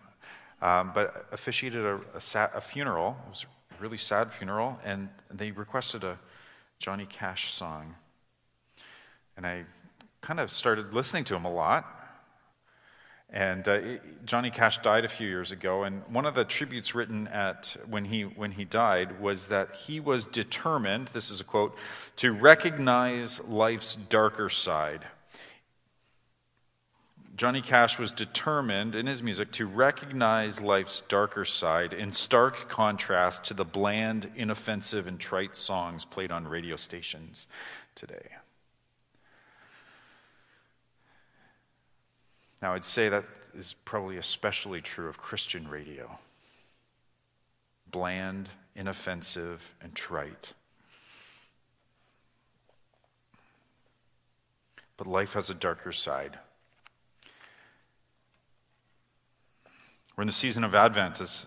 um, 0.60 0.92
but 0.94 1.28
officiated 1.32 1.82
a, 1.82 1.94
a, 2.12 2.50
a, 2.56 2.60
funeral. 2.60 3.16
It 3.26 3.30
was 3.30 3.46
a 3.70 3.82
really 3.82 3.96
sad 3.96 4.34
funeral, 4.34 4.78
and 4.84 5.08
they 5.32 5.50
requested 5.50 6.04
a 6.04 6.18
Johnny 6.78 7.06
Cash 7.06 7.54
song. 7.54 7.94
And 9.38 9.46
I 9.46 9.64
kind 10.20 10.40
of 10.40 10.52
started 10.52 10.92
listening 10.92 11.24
to 11.24 11.34
him 11.34 11.46
a 11.46 11.50
lot. 11.50 11.95
And 13.30 13.66
uh, 13.66 13.80
Johnny 14.24 14.50
Cash 14.50 14.78
died 14.78 15.04
a 15.04 15.08
few 15.08 15.26
years 15.26 15.50
ago, 15.50 15.82
and 15.82 16.02
one 16.08 16.26
of 16.26 16.34
the 16.34 16.44
tributes 16.44 16.94
written 16.94 17.26
at 17.28 17.76
when 17.88 18.04
he 18.04 18.22
when 18.22 18.52
he 18.52 18.64
died 18.64 19.20
was 19.20 19.48
that 19.48 19.74
he 19.74 19.98
was 19.98 20.26
determined. 20.26 21.08
This 21.08 21.30
is 21.30 21.40
a 21.40 21.44
quote 21.44 21.76
to 22.16 22.32
recognize 22.32 23.40
life's 23.44 23.96
darker 23.96 24.48
side. 24.48 25.04
Johnny 27.36 27.60
Cash 27.60 27.98
was 27.98 28.12
determined 28.12 28.94
in 28.94 29.06
his 29.06 29.22
music 29.22 29.52
to 29.52 29.66
recognize 29.66 30.58
life's 30.58 31.02
darker 31.08 31.44
side 31.44 31.92
in 31.92 32.10
stark 32.10 32.70
contrast 32.70 33.44
to 33.44 33.54
the 33.54 33.64
bland, 33.64 34.30
inoffensive, 34.36 35.06
and 35.06 35.20
trite 35.20 35.54
songs 35.54 36.06
played 36.06 36.30
on 36.30 36.48
radio 36.48 36.76
stations 36.76 37.46
today. 37.94 38.26
Now, 42.62 42.74
I'd 42.74 42.84
say 42.84 43.08
that 43.08 43.24
is 43.54 43.74
probably 43.84 44.16
especially 44.16 44.80
true 44.80 45.08
of 45.08 45.18
Christian 45.18 45.68
radio 45.68 46.18
bland, 47.90 48.48
inoffensive, 48.74 49.74
and 49.80 49.94
trite. 49.94 50.52
But 54.96 55.06
life 55.06 55.32
has 55.34 55.50
a 55.50 55.54
darker 55.54 55.92
side. 55.92 56.38
We're 60.16 60.22
in 60.22 60.26
the 60.26 60.32
season 60.32 60.64
of 60.64 60.74
Advent, 60.74 61.20
as 61.20 61.46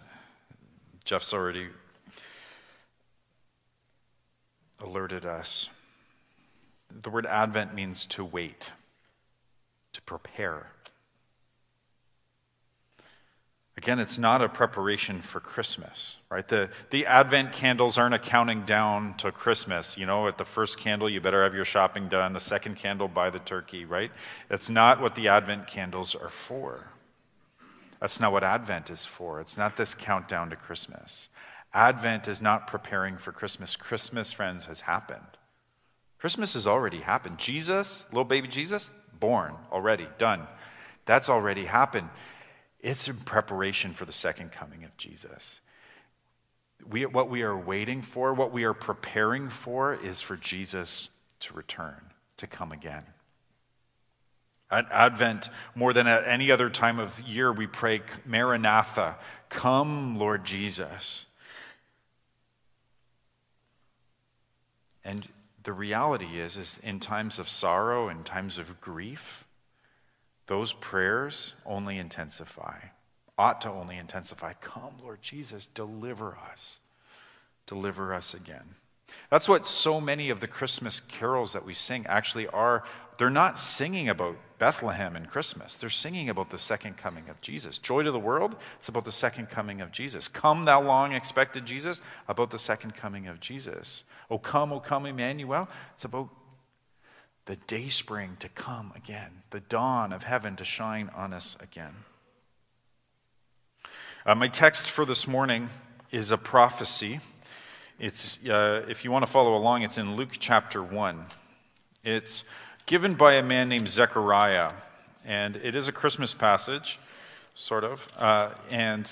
Jeff's 1.03 1.33
already 1.33 1.67
alerted 4.81 5.25
us. 5.25 5.69
The 7.01 7.09
word 7.09 7.25
Advent 7.25 7.73
means 7.73 8.05
to 8.07 8.23
wait, 8.23 8.71
to 9.93 10.01
prepare. 10.03 10.67
Again, 13.79 13.99
it's 13.99 14.17
not 14.17 14.41
a 14.41 14.49
preparation 14.49 15.21
for 15.21 15.39
Christmas, 15.39 16.17
right? 16.29 16.45
The, 16.45 16.69
the 16.89 17.05
Advent 17.05 17.53
candles 17.53 17.97
aren't 17.97 18.13
a 18.13 18.19
counting 18.19 18.63
down 18.65 19.13
to 19.19 19.31
Christmas. 19.31 19.97
You 19.97 20.05
know, 20.05 20.27
at 20.27 20.37
the 20.37 20.43
first 20.43 20.77
candle, 20.77 21.09
you 21.09 21.21
better 21.21 21.43
have 21.43 21.55
your 21.55 21.63
shopping 21.63 22.09
done. 22.09 22.33
The 22.33 22.41
second 22.41 22.75
candle, 22.75 23.07
buy 23.07 23.29
the 23.29 23.39
turkey, 23.39 23.85
right? 23.85 24.11
That's 24.49 24.69
not 24.69 24.99
what 24.99 25.15
the 25.15 25.29
Advent 25.29 25.67
candles 25.67 26.13
are 26.13 26.27
for. 26.27 26.89
That's 28.01 28.19
not 28.19 28.33
what 28.33 28.43
Advent 28.43 28.89
is 28.89 29.05
for. 29.05 29.39
It's 29.39 29.57
not 29.57 29.77
this 29.77 29.95
countdown 29.95 30.49
to 30.49 30.57
Christmas. 30.57 31.29
Advent 31.73 32.27
is 32.27 32.41
not 32.41 32.67
preparing 32.67 33.15
for 33.15 33.31
Christmas. 33.31 33.77
Christmas, 33.77 34.33
friends, 34.33 34.65
has 34.65 34.81
happened. 34.81 35.37
Christmas 36.17 36.51
has 36.51 36.67
already 36.67 36.99
happened. 36.99 37.37
Jesus, 37.37 38.03
little 38.11 38.25
baby 38.25 38.49
Jesus, 38.49 38.89
born 39.21 39.55
already, 39.71 40.09
done. 40.17 40.47
That's 41.05 41.29
already 41.29 41.63
happened. 41.63 42.09
It's 42.79 43.07
in 43.07 43.17
preparation 43.17 43.93
for 43.93 44.05
the 44.05 44.11
second 44.11 44.51
coming 44.51 44.83
of 44.83 44.95
Jesus. 44.97 45.59
We, 46.89 47.05
what 47.05 47.29
we 47.29 47.41
are 47.41 47.57
waiting 47.57 48.01
for, 48.01 48.33
what 48.33 48.53
we 48.53 48.63
are 48.63 48.73
preparing 48.73 49.49
for, 49.49 49.95
is 49.95 50.21
for 50.21 50.37
Jesus 50.37 51.09
to 51.41 51.53
return, 51.53 51.99
to 52.37 52.47
come 52.47 52.71
again. 52.71 53.03
At 54.71 54.89
Advent, 54.91 55.49
more 55.75 55.93
than 55.93 56.07
at 56.07 56.27
any 56.27 56.51
other 56.51 56.69
time 56.69 56.99
of 56.99 57.19
year, 57.21 57.51
we 57.51 57.67
pray, 57.67 58.01
Maranatha, 58.25 59.17
come, 59.49 60.17
Lord 60.17 60.45
Jesus. 60.45 61.25
And 65.03 65.27
the 65.63 65.73
reality 65.73 66.39
is, 66.39 66.55
is 66.55 66.79
in 66.83 66.99
times 66.99 67.39
of 67.39 67.49
sorrow, 67.49 68.09
in 68.09 68.23
times 68.23 68.57
of 68.57 68.79
grief, 68.79 69.45
those 70.49 70.73
prayers 70.73 71.53
only 71.63 71.99
intensify, 71.99 72.79
ought 73.37 73.61
to 73.61 73.69
only 73.69 73.97
intensify. 73.97 74.53
Come, 74.53 74.95
Lord 75.03 75.21
Jesus, 75.21 75.67
deliver 75.67 76.35
us. 76.51 76.79
Deliver 77.67 78.15
us 78.15 78.33
again. 78.33 78.75
That's 79.29 79.47
what 79.47 79.67
so 79.67 80.01
many 80.01 80.31
of 80.31 80.39
the 80.39 80.47
Christmas 80.47 81.01
carols 81.01 81.53
that 81.53 81.65
we 81.65 81.75
sing 81.75 82.03
actually 82.07 82.47
are. 82.47 82.83
They're 83.19 83.29
not 83.29 83.59
singing 83.59 84.09
about 84.09 84.37
Bethlehem 84.57 85.15
and 85.15 85.29
Christmas. 85.29 85.75
They're 85.75 85.89
singing 85.91 86.29
about 86.29 86.49
the 86.49 86.57
second 86.57 86.97
coming 86.97 87.29
of 87.29 87.39
Jesus. 87.41 87.77
Joy 87.77 88.01
to 88.01 88.11
the 88.11 88.17
world, 88.17 88.55
it's 88.79 88.89
about 88.89 89.05
the 89.05 89.11
second 89.11 89.51
coming 89.51 89.81
of 89.81 89.91
Jesus. 89.91 90.27
Come, 90.27 90.63
thou 90.63 90.81
long 90.81 91.13
expected 91.13 91.67
Jesus, 91.67 92.01
about 92.27 92.49
the 92.49 92.57
second 92.57 92.95
coming 92.95 93.27
of 93.27 93.39
Jesus. 93.39 94.03
O 94.31 94.39
come, 94.39 94.73
O 94.73 94.79
come, 94.79 95.05
Emmanuel, 95.05 95.69
it's 95.93 96.05
about 96.05 96.29
the 97.49 97.55
day 97.65 97.89
spring 97.89 98.37
to 98.39 98.47
come 98.47 98.93
again, 98.95 99.31
the 99.49 99.59
dawn 99.59 100.13
of 100.13 100.21
heaven 100.21 100.55
to 100.55 100.63
shine 100.63 101.09
on 101.15 101.33
us 101.33 101.57
again. 101.59 101.95
Uh, 104.23 104.35
my 104.35 104.47
text 104.47 104.91
for 104.91 105.03
this 105.03 105.27
morning 105.27 105.67
is 106.11 106.29
a 106.29 106.37
prophecy. 106.37 107.19
It's, 107.97 108.37
uh, 108.45 108.85
if 108.87 109.03
you 109.03 109.09
want 109.09 109.25
to 109.25 109.31
follow 109.31 109.57
along, 109.57 109.81
it's 109.81 109.97
in 109.97 110.15
Luke 110.15 110.33
chapter 110.37 110.83
1. 110.83 111.25
It's 112.03 112.45
given 112.85 113.15
by 113.15 113.33
a 113.33 113.41
man 113.41 113.67
named 113.67 113.89
Zechariah, 113.89 114.71
and 115.25 115.55
it 115.55 115.73
is 115.73 115.87
a 115.87 115.91
Christmas 115.91 116.35
passage. 116.35 116.99
sort 117.55 117.83
of. 117.83 118.07
Uh, 118.15 118.51
and 118.69 119.09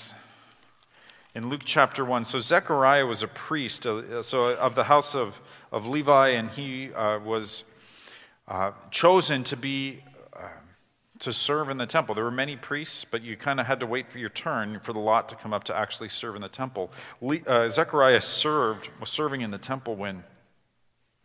in 1.34 1.48
Luke 1.48 1.62
chapter 1.64 2.04
1, 2.04 2.24
so 2.24 2.38
Zechariah 2.38 3.04
was 3.04 3.24
a 3.24 3.28
priest, 3.28 3.84
uh, 3.84 4.22
so 4.22 4.54
of 4.54 4.76
the 4.76 4.84
house 4.84 5.16
of, 5.16 5.40
of 5.72 5.88
Levi, 5.88 6.28
and 6.28 6.48
he 6.52 6.92
uh, 6.92 7.18
was 7.18 7.64
uh, 8.48 8.72
chosen 8.90 9.44
to 9.44 9.56
be 9.56 10.02
to 11.20 11.32
serve 11.32 11.68
in 11.68 11.78
the 11.78 11.86
temple. 11.86 12.14
There 12.14 12.24
were 12.24 12.30
many 12.30 12.56
priests, 12.56 13.04
but 13.04 13.22
you 13.22 13.36
kind 13.36 13.58
of 13.58 13.66
had 13.66 13.80
to 13.80 13.86
wait 13.86 14.10
for 14.10 14.18
your 14.18 14.28
turn 14.28 14.78
for 14.80 14.92
the 14.92 15.00
lot 15.00 15.28
to 15.30 15.36
come 15.36 15.52
up 15.52 15.64
to 15.64 15.76
actually 15.76 16.08
serve 16.08 16.36
in 16.36 16.42
the 16.42 16.48
temple. 16.48 16.90
Uh, 17.46 17.68
Zechariah 17.68 18.20
served, 18.20 18.90
was 19.00 19.10
serving 19.10 19.40
in 19.40 19.50
the 19.50 19.58
temple 19.58 19.96
when 19.96 20.22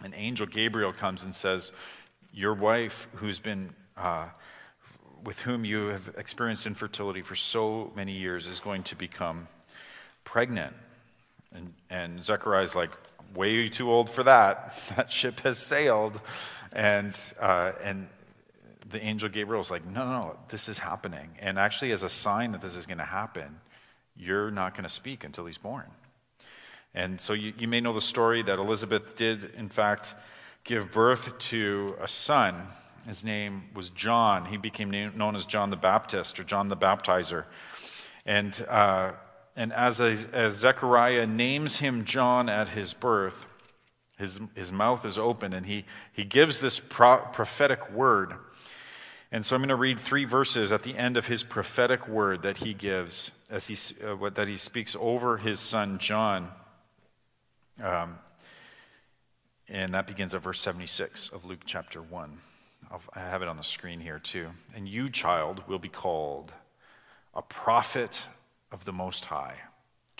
an 0.01 0.13
angel 0.15 0.47
Gabriel 0.47 0.91
comes 0.91 1.23
and 1.23 1.33
says, 1.33 1.71
Your 2.33 2.53
wife, 2.53 3.07
who's 3.15 3.39
been, 3.39 3.73
uh, 3.95 4.27
with 5.23 5.39
whom 5.39 5.63
you 5.63 5.87
have 5.87 6.13
experienced 6.17 6.65
infertility 6.65 7.21
for 7.21 7.35
so 7.35 7.91
many 7.95 8.13
years, 8.13 8.47
is 8.47 8.59
going 8.59 8.83
to 8.83 8.95
become 8.95 9.47
pregnant. 10.23 10.75
And, 11.53 11.73
and 11.89 12.23
Zechariah's 12.23 12.75
like, 12.75 12.91
Way 13.35 13.69
too 13.69 13.91
old 13.91 14.09
for 14.09 14.23
that. 14.23 14.79
That 14.95 15.11
ship 15.11 15.39
has 15.41 15.57
sailed. 15.57 16.19
And, 16.73 17.17
uh, 17.39 17.73
and 17.83 18.07
the 18.89 18.99
angel 18.99 19.29
Gabriel 19.29 19.61
is 19.61 19.71
like, 19.71 19.85
no, 19.85 20.05
no, 20.05 20.21
no, 20.21 20.37
this 20.49 20.67
is 20.67 20.79
happening. 20.79 21.29
And 21.39 21.57
actually, 21.59 21.91
as 21.91 22.03
a 22.03 22.09
sign 22.09 22.51
that 22.51 22.61
this 22.61 22.75
is 22.75 22.87
going 22.87 22.97
to 22.97 23.05
happen, 23.05 23.59
you're 24.15 24.51
not 24.51 24.73
going 24.73 24.83
to 24.83 24.89
speak 24.89 25.23
until 25.23 25.45
he's 25.45 25.57
born. 25.57 25.85
And 26.95 27.19
so 27.21 27.33
you, 27.33 27.53
you 27.57 27.67
may 27.67 27.79
know 27.79 27.93
the 27.93 28.01
story 28.01 28.43
that 28.43 28.59
Elizabeth 28.59 29.15
did, 29.15 29.51
in 29.55 29.69
fact, 29.69 30.15
give 30.63 30.91
birth 30.91 31.37
to 31.37 31.95
a 32.01 32.07
son. 32.07 32.67
His 33.07 33.23
name 33.23 33.63
was 33.73 33.89
John. 33.89 34.45
He 34.45 34.57
became 34.57 34.91
known 35.15 35.35
as 35.35 35.45
John 35.45 35.69
the 35.69 35.75
Baptist 35.75 36.39
or 36.39 36.43
John 36.43 36.67
the 36.67 36.77
Baptizer. 36.77 37.45
And, 38.25 38.65
uh, 38.67 39.13
and 39.55 39.73
as, 39.73 39.99
as 39.99 40.55
Zechariah 40.55 41.25
names 41.25 41.77
him 41.77 42.05
John 42.05 42.49
at 42.49 42.69
his 42.69 42.93
birth, 42.93 43.45
his, 44.17 44.39
his 44.55 44.71
mouth 44.71 45.05
is 45.05 45.17
open 45.17 45.53
and 45.53 45.65
he, 45.65 45.85
he 46.13 46.23
gives 46.23 46.59
this 46.59 46.79
pro- 46.79 47.25
prophetic 47.31 47.91
word 47.91 48.33
and 49.33 49.43
so 49.43 49.55
I'm 49.55 49.61
going 49.61 49.69
to 49.69 49.75
read 49.75 49.99
three 49.99 50.25
verses 50.25 50.71
at 50.71 50.83
the 50.83 50.95
end 50.95 51.17
of 51.17 51.25
his 51.25 51.43
prophetic 51.43 52.07
word 52.07 52.43
that 52.43 52.57
he 52.57 52.75
gives, 52.75 53.31
as 53.49 53.65
he, 53.65 53.75
uh, 54.05 54.29
that 54.29 54.47
he 54.47 54.57
speaks 54.57 54.95
over 54.99 55.37
his 55.37 55.59
son 55.59 55.97
John. 55.97 56.49
Um, 57.81 58.19
and 59.67 59.95
that 59.95 60.05
begins 60.05 60.35
at 60.35 60.43
verse 60.43 60.59
76 60.61 61.29
of 61.29 61.45
Luke 61.45 61.61
chapter 61.65 61.99
1. 61.99 62.37
I'll, 62.91 63.01
I 63.15 63.21
have 63.21 63.41
it 63.41 63.47
on 63.47 63.57
the 63.57 63.63
screen 63.63 63.99
here 63.99 64.19
too. 64.19 64.49
And 64.75 64.87
you, 64.87 65.09
child, 65.09 65.63
will 65.67 65.79
be 65.79 65.89
called 65.89 66.53
a 67.33 67.41
prophet 67.41 68.21
of 68.71 68.85
the 68.85 68.93
Most 68.93 69.25
High. 69.25 69.55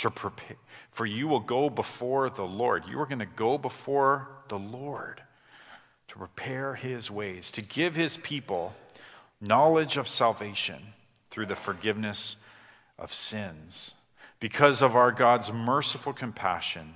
To 0.04 0.12
prepare, 0.12 0.58
for 0.92 1.06
you 1.06 1.30
will 1.30 1.40
go 1.40 1.70
before 1.70 2.30
the 2.30 2.44
Lord. 2.44 2.84
You 2.90 3.00
are 3.00 3.06
going 3.06 3.20
to 3.20 3.26
go 3.26 3.58
before 3.58 4.28
the 4.50 4.60
Lord 4.60 5.24
to 6.10 6.18
prepare 6.18 6.76
his 6.76 7.10
ways, 7.10 7.52
to 7.52 7.62
give 7.62 7.96
his 7.96 8.18
people 8.18 8.76
knowledge 9.40 9.96
of 9.96 10.10
salvation 10.10 10.82
through 11.30 11.46
the 11.46 11.56
forgiveness 11.56 12.36
of 13.00 13.14
sins. 13.14 13.94
Because 14.42 14.82
of 14.82 14.98
our 14.98 15.14
God's 15.14 15.54
merciful 15.54 16.12
compassion, 16.12 16.96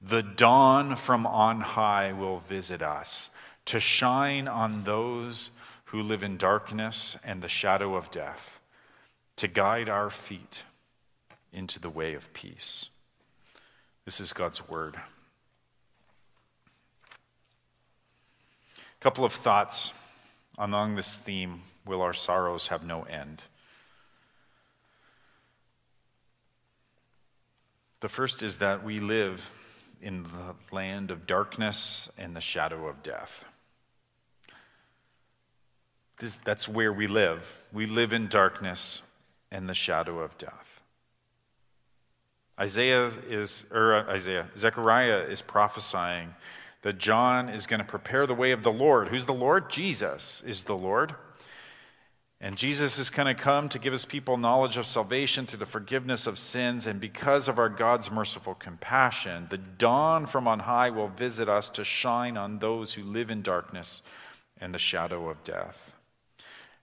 the 0.00 0.22
dawn 0.22 0.96
from 0.96 1.26
on 1.26 1.60
high 1.60 2.14
will 2.14 2.38
visit 2.38 2.80
us 2.80 3.28
to 3.66 3.78
shine 3.78 4.48
on 4.48 4.84
those 4.84 5.50
who 5.84 6.02
live 6.02 6.22
in 6.22 6.38
darkness 6.38 7.18
and 7.22 7.42
the 7.42 7.48
shadow 7.48 7.96
of 7.96 8.10
death, 8.10 8.60
to 9.36 9.46
guide 9.46 9.90
our 9.90 10.08
feet 10.08 10.62
into 11.52 11.78
the 11.80 11.90
way 11.90 12.14
of 12.14 12.32
peace. 12.32 12.88
This 14.04 14.20
is 14.20 14.32
God's 14.32 14.68
word. 14.68 14.96
A 18.76 19.00
couple 19.00 19.24
of 19.24 19.32
thoughts 19.32 19.92
among 20.58 20.94
this 20.94 21.16
theme 21.16 21.62
will 21.84 22.02
our 22.02 22.12
sorrows 22.12 22.68
have 22.68 22.84
no 22.84 23.02
end. 23.02 23.42
The 28.00 28.08
first 28.08 28.42
is 28.42 28.58
that 28.58 28.84
we 28.84 29.00
live 29.00 29.48
in 30.02 30.22
the 30.24 30.54
land 30.70 31.10
of 31.10 31.26
darkness 31.26 32.08
and 32.18 32.36
the 32.36 32.40
shadow 32.40 32.86
of 32.86 33.02
death. 33.02 33.44
This, 36.18 36.38
that's 36.44 36.68
where 36.68 36.92
we 36.92 37.06
live. 37.06 37.50
We 37.72 37.86
live 37.86 38.12
in 38.12 38.28
darkness 38.28 39.02
and 39.50 39.68
the 39.68 39.74
shadow 39.74 40.20
of 40.20 40.36
death. 40.38 40.75
Isaiah 42.58 43.04
is, 43.04 43.64
or 43.70 43.94
uh, 43.94 44.12
Isaiah, 44.12 44.46
Zechariah 44.56 45.24
is 45.28 45.42
prophesying 45.42 46.34
that 46.82 46.98
John 46.98 47.48
is 47.48 47.66
going 47.66 47.80
to 47.80 47.86
prepare 47.86 48.26
the 48.26 48.34
way 48.34 48.52
of 48.52 48.62
the 48.62 48.72
Lord. 48.72 49.08
Who's 49.08 49.26
the 49.26 49.34
Lord? 49.34 49.70
Jesus 49.70 50.42
is 50.46 50.64
the 50.64 50.76
Lord. 50.76 51.14
And 52.40 52.56
Jesus 52.56 52.98
is 52.98 53.08
going 53.08 53.34
to 53.34 53.42
come 53.42 53.68
to 53.70 53.78
give 53.78 53.92
his 53.92 54.04
people 54.04 54.36
knowledge 54.36 54.76
of 54.76 54.86
salvation 54.86 55.46
through 55.46 55.58
the 55.58 55.66
forgiveness 55.66 56.26
of 56.26 56.38
sins. 56.38 56.86
And 56.86 57.00
because 57.00 57.48
of 57.48 57.58
our 57.58 57.70
God's 57.70 58.10
merciful 58.10 58.54
compassion, 58.54 59.46
the 59.48 59.58
dawn 59.58 60.26
from 60.26 60.46
on 60.46 60.60
high 60.60 60.90
will 60.90 61.08
visit 61.08 61.48
us 61.48 61.68
to 61.70 61.84
shine 61.84 62.36
on 62.36 62.58
those 62.58 62.92
who 62.92 63.02
live 63.02 63.30
in 63.30 63.40
darkness 63.40 64.02
and 64.60 64.72
the 64.72 64.78
shadow 64.78 65.28
of 65.30 65.42
death. 65.44 65.94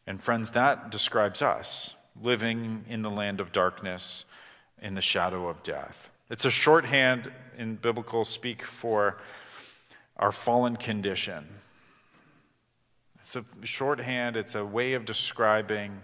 And 0.07 0.21
friends, 0.21 0.49
that 0.51 0.89
describes 0.89 1.41
us 1.41 1.93
living 2.21 2.83
in 2.89 3.03
the 3.03 3.12
land 3.12 3.39
of 3.39 3.51
darkness 3.51 4.25
in 4.84 4.93
the 4.93 5.02
shadow 5.02 5.48
of 5.48 5.63
death. 5.63 6.12
It's 6.30 6.46
a 6.46 6.52
shorthand 6.52 7.32
in 7.58 7.76
biblical 7.76 8.26
speak 8.26 8.62
for 8.62 9.17
our 10.17 10.32
fallen 10.32 10.76
condition. 10.76 11.48
It's 13.19 13.36
a 13.38 13.46
shorthand, 13.63 14.36
it's 14.36 14.56
a 14.56 14.65
way 14.65 14.93
of 14.93 15.06
describing 15.06 16.02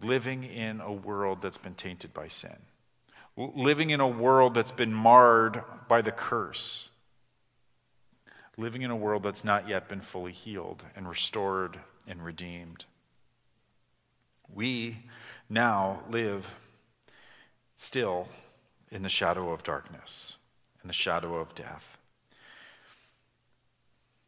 living 0.00 0.44
in 0.44 0.80
a 0.80 0.92
world 0.92 1.40
that's 1.40 1.58
been 1.58 1.74
tainted 1.74 2.12
by 2.12 2.28
sin, 2.28 2.56
living 3.36 3.90
in 3.90 4.00
a 4.00 4.08
world 4.08 4.54
that's 4.54 4.72
been 4.72 4.92
marred 4.92 5.62
by 5.88 6.02
the 6.02 6.12
curse, 6.12 6.90
living 8.56 8.82
in 8.82 8.90
a 8.90 8.96
world 8.96 9.22
that's 9.22 9.44
not 9.44 9.68
yet 9.68 9.88
been 9.88 10.00
fully 10.00 10.32
healed 10.32 10.82
and 10.96 11.08
restored 11.08 11.78
and 12.06 12.24
redeemed. 12.24 12.84
We 14.52 14.98
now 15.48 16.02
live 16.10 16.48
still 17.78 18.28
in 18.90 19.02
the 19.02 19.08
shadow 19.08 19.50
of 19.52 19.62
darkness, 19.62 20.36
in 20.82 20.88
the 20.88 20.92
shadow 20.92 21.36
of 21.36 21.54
death. 21.54 21.96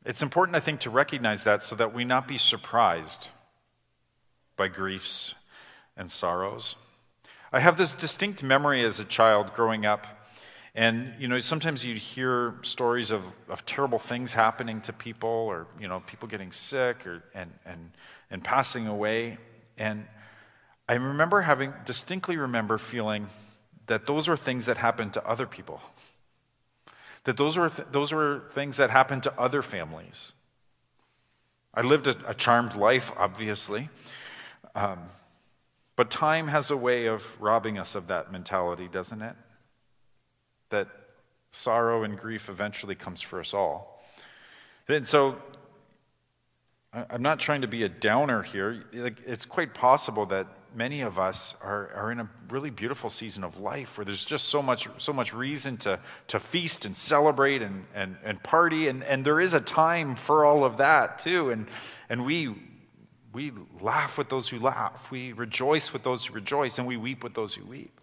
It's 0.06 0.22
important, 0.22 0.56
I 0.56 0.60
think, 0.60 0.80
to 0.80 0.90
recognize 0.90 1.44
that 1.44 1.62
so 1.62 1.76
that 1.76 1.92
we 1.92 2.04
not 2.04 2.26
be 2.26 2.38
surprised 2.38 3.28
by 4.56 4.68
griefs 4.68 5.34
and 5.96 6.10
sorrows. 6.10 6.76
I 7.52 7.60
have 7.60 7.76
this 7.76 7.92
distinct 7.92 8.42
memory 8.42 8.84
as 8.84 9.00
a 9.00 9.04
child 9.04 9.52
growing 9.52 9.84
up. 9.84 10.06
And, 10.76 11.12
you 11.18 11.26
know, 11.26 11.40
sometimes 11.40 11.84
you'd 11.84 11.98
hear 11.98 12.54
stories 12.62 13.10
of, 13.10 13.24
of 13.48 13.66
terrible 13.66 13.98
things 13.98 14.32
happening 14.32 14.80
to 14.82 14.92
people 14.92 15.28
or, 15.28 15.66
you 15.80 15.88
know, 15.88 16.00
people 16.06 16.28
getting 16.28 16.52
sick 16.52 17.04
or, 17.04 17.24
and, 17.34 17.50
and, 17.66 17.90
and 18.30 18.44
passing 18.44 18.86
away. 18.86 19.38
And 19.76 20.06
I 20.90 20.94
remember 20.94 21.40
having, 21.40 21.72
distinctly 21.84 22.36
remember 22.36 22.76
feeling 22.76 23.28
that 23.86 24.06
those 24.06 24.26
were 24.26 24.36
things 24.36 24.66
that 24.66 24.76
happened 24.76 25.14
to 25.14 25.24
other 25.24 25.46
people. 25.46 25.80
That 27.22 27.36
those 27.36 27.56
were, 27.56 27.68
th- 27.68 27.86
those 27.92 28.12
were 28.12 28.42
things 28.54 28.78
that 28.78 28.90
happened 28.90 29.22
to 29.22 29.40
other 29.40 29.62
families. 29.62 30.32
I 31.72 31.82
lived 31.82 32.08
a, 32.08 32.16
a 32.26 32.34
charmed 32.34 32.74
life, 32.74 33.12
obviously. 33.16 33.88
Um, 34.74 34.98
but 35.94 36.10
time 36.10 36.48
has 36.48 36.72
a 36.72 36.76
way 36.76 37.06
of 37.06 37.24
robbing 37.40 37.78
us 37.78 37.94
of 37.94 38.08
that 38.08 38.32
mentality, 38.32 38.88
doesn't 38.88 39.22
it? 39.22 39.36
That 40.70 40.88
sorrow 41.52 42.02
and 42.02 42.18
grief 42.18 42.48
eventually 42.48 42.96
comes 42.96 43.20
for 43.20 43.38
us 43.38 43.54
all. 43.54 44.02
And 44.88 45.06
so 45.06 45.40
I'm 46.92 47.22
not 47.22 47.38
trying 47.38 47.60
to 47.60 47.68
be 47.68 47.84
a 47.84 47.88
downer 47.88 48.42
here. 48.42 48.86
It's 48.92 49.46
quite 49.46 49.72
possible 49.72 50.26
that 50.26 50.48
many 50.74 51.00
of 51.00 51.18
us 51.18 51.54
are, 51.62 51.90
are 51.94 52.12
in 52.12 52.20
a 52.20 52.28
really 52.48 52.70
beautiful 52.70 53.10
season 53.10 53.44
of 53.44 53.58
life 53.58 53.98
where 53.98 54.04
there's 54.04 54.24
just 54.24 54.46
so 54.46 54.62
much, 54.62 54.88
so 54.98 55.12
much 55.12 55.32
reason 55.34 55.76
to, 55.78 55.98
to 56.28 56.38
feast 56.38 56.84
and 56.84 56.96
celebrate 56.96 57.62
and, 57.62 57.84
and, 57.94 58.16
and 58.24 58.42
party. 58.42 58.88
And, 58.88 59.02
and 59.04 59.24
there 59.24 59.40
is 59.40 59.54
a 59.54 59.60
time 59.60 60.16
for 60.16 60.44
all 60.44 60.64
of 60.64 60.78
that 60.78 61.18
too. 61.18 61.50
And, 61.50 61.66
and 62.08 62.24
we, 62.24 62.54
we 63.32 63.52
laugh 63.80 64.18
with 64.18 64.28
those 64.28 64.48
who 64.48 64.58
laugh, 64.58 65.10
we 65.10 65.32
rejoice 65.32 65.92
with 65.92 66.02
those 66.02 66.24
who 66.24 66.34
rejoice, 66.34 66.78
and 66.78 66.86
we 66.86 66.96
weep 66.96 67.22
with 67.22 67.34
those 67.34 67.54
who 67.54 67.64
weep. 67.64 68.00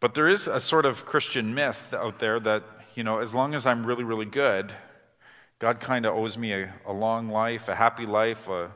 But 0.00 0.14
there 0.14 0.28
is 0.28 0.48
a 0.48 0.58
sort 0.58 0.84
of 0.84 1.06
Christian 1.06 1.54
myth 1.54 1.94
out 1.94 2.18
there 2.18 2.40
that, 2.40 2.64
you 2.96 3.04
know, 3.04 3.20
as 3.20 3.34
long 3.34 3.54
as 3.54 3.66
I'm 3.66 3.86
really, 3.86 4.04
really 4.04 4.26
good, 4.26 4.72
God 5.60 5.78
kind 5.78 6.04
of 6.04 6.16
owes 6.16 6.36
me 6.36 6.52
a, 6.52 6.74
a, 6.86 6.92
long 6.92 7.28
life, 7.28 7.68
a 7.68 7.74
happy 7.76 8.04
life, 8.04 8.48
a, 8.48 8.72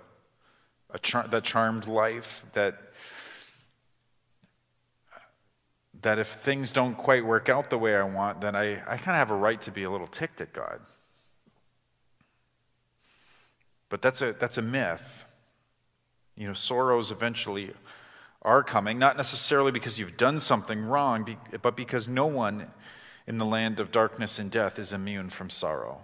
a 0.91 0.99
char- 0.99 1.29
that 1.29 1.45
charmed 1.45 1.87
life, 1.87 2.45
that 2.53 2.79
that 6.03 6.19
if 6.19 6.29
things 6.29 6.73
don't 6.73 6.95
quite 6.95 7.25
work 7.25 7.49
out 7.49 7.71
the 7.71 7.79
way 7.79 7.97
I 7.97 8.03
want, 8.03 8.41
then 8.41 8.55
I, 8.55 8.75
I 8.83 8.97
kind 8.97 9.11
of 9.11 9.17
have 9.17 9.31
a 9.31 9.37
right 9.37 9.61
to 9.63 9.71
be 9.71 9.85
a 9.85 9.91
little 9.91 10.07
ticked 10.07 10.41
at 10.41 10.53
God. 10.53 10.81
But 13.89 14.03
that's 14.03 14.23
a, 14.23 14.33
that's 14.39 14.59
a 14.59 14.63
myth. 14.63 15.25
You 16.37 16.49
know, 16.49 16.53
sorrows 16.53 17.11
eventually 17.11 17.73
are 18.43 18.63
coming, 18.63 18.99
not 18.99 19.17
necessarily 19.17 19.73
because 19.73 19.99
you've 19.99 20.17
done 20.17 20.39
something 20.39 20.85
wrong, 20.85 21.37
but 21.63 21.77
because 21.77 22.07
no 22.07 22.27
one 22.27 22.71
in 23.27 23.39
the 23.39 23.47
land 23.47 23.81
of 23.81 23.91
darkness 23.91 24.39
and 24.39 24.51
death 24.51 24.79
is 24.79 24.93
immune 24.93 25.31
from 25.31 25.51
sorrow. 25.51 26.01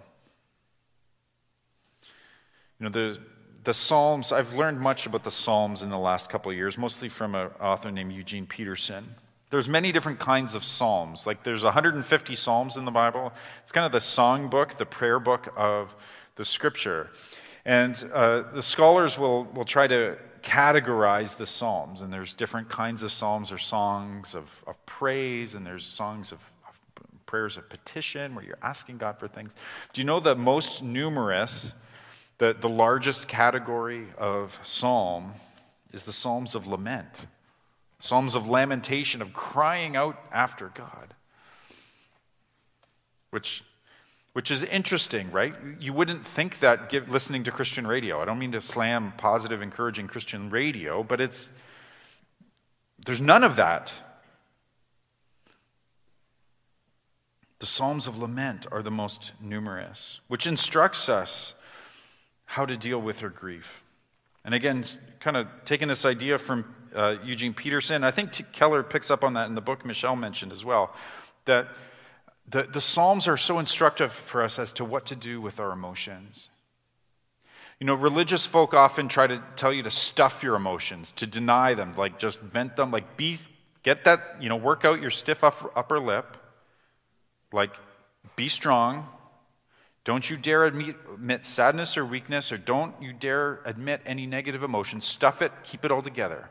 You 2.79 2.85
know, 2.85 2.89
the, 2.89 3.19
the 3.63 3.73
Psalms, 3.73 4.31
I've 4.31 4.53
learned 4.53 4.79
much 4.79 5.05
about 5.05 5.23
the 5.23 5.31
Psalms 5.31 5.83
in 5.83 5.89
the 5.89 5.97
last 5.97 6.29
couple 6.29 6.51
of 6.51 6.57
years, 6.57 6.77
mostly 6.77 7.07
from 7.07 7.35
an 7.35 7.49
author 7.61 7.91
named 7.91 8.11
Eugene 8.11 8.45
Peterson. 8.45 9.07
There's 9.49 9.69
many 9.69 9.91
different 9.91 10.19
kinds 10.19 10.55
of 10.55 10.63
Psalms. 10.63 11.25
Like 11.25 11.43
there's 11.43 11.63
150 11.63 12.35
Psalms 12.35 12.75
in 12.75 12.85
the 12.85 12.91
Bible. 12.91 13.31
It's 13.61 13.71
kind 13.71 13.85
of 13.85 13.91
the 13.91 14.01
song 14.01 14.49
book, 14.49 14.77
the 14.77 14.85
prayer 14.85 15.19
book 15.19 15.53
of 15.55 15.95
the 16.35 16.43
Scripture. 16.43 17.11
And 17.65 18.09
uh, 18.13 18.43
the 18.51 18.61
scholars 18.61 19.17
will, 19.17 19.45
will 19.45 19.65
try 19.65 19.87
to 19.87 20.17
categorize 20.41 21.37
the 21.37 21.45
Psalms. 21.45 22.01
And 22.01 22.11
there's 22.11 22.33
different 22.33 22.67
kinds 22.67 23.03
of 23.03 23.11
Psalms. 23.11 23.49
There's 23.49 23.65
songs 23.65 24.35
of, 24.35 24.63
of 24.67 24.83
praise, 24.85 25.55
and 25.55 25.65
there's 25.65 25.85
songs 25.85 26.33
of, 26.33 26.39
of 26.67 26.81
prayers 27.25 27.55
of 27.55 27.69
petition 27.69 28.35
where 28.35 28.43
you're 28.43 28.57
asking 28.61 28.97
God 28.97 29.19
for 29.19 29.29
things. 29.29 29.55
Do 29.93 30.01
you 30.01 30.05
know 30.05 30.19
the 30.19 30.35
most 30.35 30.83
numerous, 30.83 31.73
the, 32.43 32.53
the 32.59 32.67
largest 32.67 33.29
category 33.29 34.05
of 34.17 34.59
Psalm 34.63 35.31
is 35.93 36.03
the 36.03 36.11
Psalms 36.11 36.55
of 36.55 36.67
lament? 36.67 37.25
Psalms 38.01 38.35
of 38.35 38.49
lamentation, 38.49 39.21
of 39.21 39.31
crying 39.31 39.95
out 39.95 40.21
after 40.29 40.69
God. 40.75 41.13
Which 43.29 43.63
which 44.33 44.51
is 44.51 44.61
interesting, 44.63 45.31
right? 45.31 45.55
You 45.79 45.93
wouldn't 45.93 46.25
think 46.25 46.59
that 46.59 46.89
give, 46.89 47.07
listening 47.07 47.45
to 47.45 47.51
Christian 47.51 47.87
radio. 47.87 48.19
I 48.21 48.25
don't 48.25 48.39
mean 48.39 48.51
to 48.53 48.61
slam 48.61 49.13
positive, 49.15 49.61
encouraging 49.61 50.07
Christian 50.07 50.49
radio, 50.49 51.01
but 51.01 51.21
it's 51.21 51.49
there's 53.05 53.21
none 53.21 53.45
of 53.45 53.55
that. 53.55 53.93
The 57.59 57.67
Psalms 57.67 58.05
of 58.05 58.17
Lament 58.17 58.65
are 58.69 58.81
the 58.81 58.91
most 58.91 59.31
numerous, 59.39 60.19
which 60.27 60.45
instructs 60.45 61.07
us 61.07 61.53
how 62.53 62.67
to 62.67 62.77
deal 62.77 63.01
with 63.01 63.21
her 63.21 63.29
grief. 63.29 63.81
And 64.45 64.53
again, 64.53 64.83
kind 65.19 65.35
of 65.35 65.47
taking 65.65 65.87
this 65.87 66.05
idea 66.05 66.37
from 66.37 66.63
uh, 66.93 67.15
Eugene 67.23 67.55
Peterson, 67.55 68.03
I 68.03 68.11
think 68.11 68.31
T- 68.31 68.45
Keller 68.51 68.83
picks 68.83 69.09
up 69.09 69.23
on 69.23 69.33
that 69.33 69.47
in 69.47 69.55
the 69.55 69.61
book 69.61 69.83
Michelle 69.83 70.15
mentioned 70.15 70.51
as 70.51 70.63
well, 70.63 70.93
that 71.45 71.67
the, 72.47 72.61
the 72.71 72.79
Psalms 72.79 73.27
are 73.27 73.37
so 73.37 73.57
instructive 73.57 74.11
for 74.11 74.43
us 74.43 74.59
as 74.59 74.71
to 74.73 74.85
what 74.85 75.07
to 75.07 75.15
do 75.15 75.41
with 75.41 75.59
our 75.59 75.71
emotions. 75.71 76.51
You 77.79 77.87
know, 77.87 77.95
religious 77.95 78.45
folk 78.45 78.75
often 78.75 79.07
try 79.07 79.25
to 79.25 79.41
tell 79.55 79.73
you 79.73 79.81
to 79.81 79.89
stuff 79.89 80.43
your 80.43 80.53
emotions, 80.55 81.11
to 81.13 81.25
deny 81.25 81.73
them, 81.73 81.95
like 81.97 82.19
just 82.19 82.39
vent 82.39 82.75
them, 82.75 82.91
like 82.91 83.17
be, 83.17 83.39
get 83.81 84.03
that, 84.03 84.37
you 84.39 84.47
know, 84.47 84.57
work 84.57 84.85
out 84.85 85.01
your 85.01 85.09
stiff 85.09 85.43
upper 85.43 85.99
lip, 85.99 86.37
like 87.51 87.71
be 88.35 88.47
strong. 88.47 89.07
Don't 90.05 90.29
you 90.29 90.35
dare 90.35 90.65
admit, 90.65 90.97
admit 91.13 91.45
sadness 91.45 91.95
or 91.95 92.05
weakness, 92.05 92.51
or 92.51 92.57
don't 92.57 92.93
you 93.01 93.13
dare 93.13 93.61
admit 93.65 94.01
any 94.05 94.25
negative 94.25 94.61
emotion. 94.61 94.99
Stuff 94.99 95.41
it, 95.41 95.51
keep 95.63 95.85
it 95.85 95.91
all 95.91 96.01
together. 96.01 96.49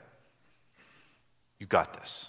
You 1.58 1.66
got 1.66 1.92
this. 2.00 2.28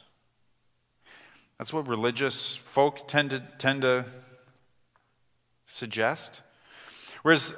That's 1.57 1.71
what 1.71 1.87
religious 1.87 2.55
folk 2.55 3.07
tend 3.07 3.29
to, 3.29 3.39
tend 3.57 3.83
to 3.83 4.05
suggest. 5.65 6.41
Whereas, 7.21 7.53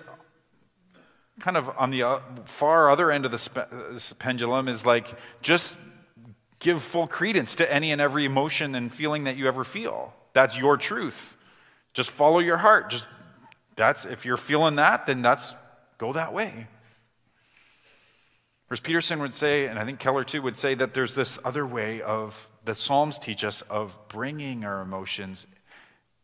kind 1.39 1.57
of 1.57 1.69
on 1.77 1.89
the 1.89 2.03
uh, 2.03 2.19
far 2.45 2.89
other 2.89 3.11
end 3.11 3.25
of 3.25 3.31
the 3.31 3.39
spe- 3.39 4.19
pendulum 4.19 4.67
is 4.67 4.85
like 4.85 5.17
just 5.41 5.75
give 6.59 6.81
full 6.81 7.07
credence 7.07 7.55
to 7.55 7.73
any 7.73 7.91
and 7.91 7.99
every 7.99 8.25
emotion 8.25 8.75
and 8.75 8.93
feeling 8.93 9.25
that 9.25 9.35
you 9.37 9.47
ever 9.47 9.63
feel. 9.63 10.13
That's 10.33 10.57
your 10.57 10.77
truth. 10.77 11.35
Just 11.93 12.11
follow 12.11 12.39
your 12.39 12.57
heart. 12.57 12.89
Just 12.89 13.05
that's 13.75 14.05
if 14.05 14.25
you're 14.25 14.37
feeling 14.37 14.75
that, 14.75 15.05
then 15.07 15.21
that's 15.21 15.55
go 15.97 16.13
that 16.13 16.33
way. 16.33 16.67
Whereas 18.67 18.79
Peterson 18.79 19.19
would 19.19 19.33
say, 19.33 19.67
and 19.67 19.77
I 19.77 19.85
think 19.85 19.99
Keller 19.99 20.23
too 20.23 20.41
would 20.41 20.57
say 20.57 20.73
that 20.75 20.93
there's 20.93 21.13
this 21.13 21.37
other 21.43 21.65
way 21.67 22.01
of 22.01 22.49
the 22.63 22.73
Psalms 22.73 23.19
teach 23.19 23.43
us 23.43 23.61
of 23.63 23.99
bringing 24.07 24.65
our 24.65 24.81
emotions 24.81 25.45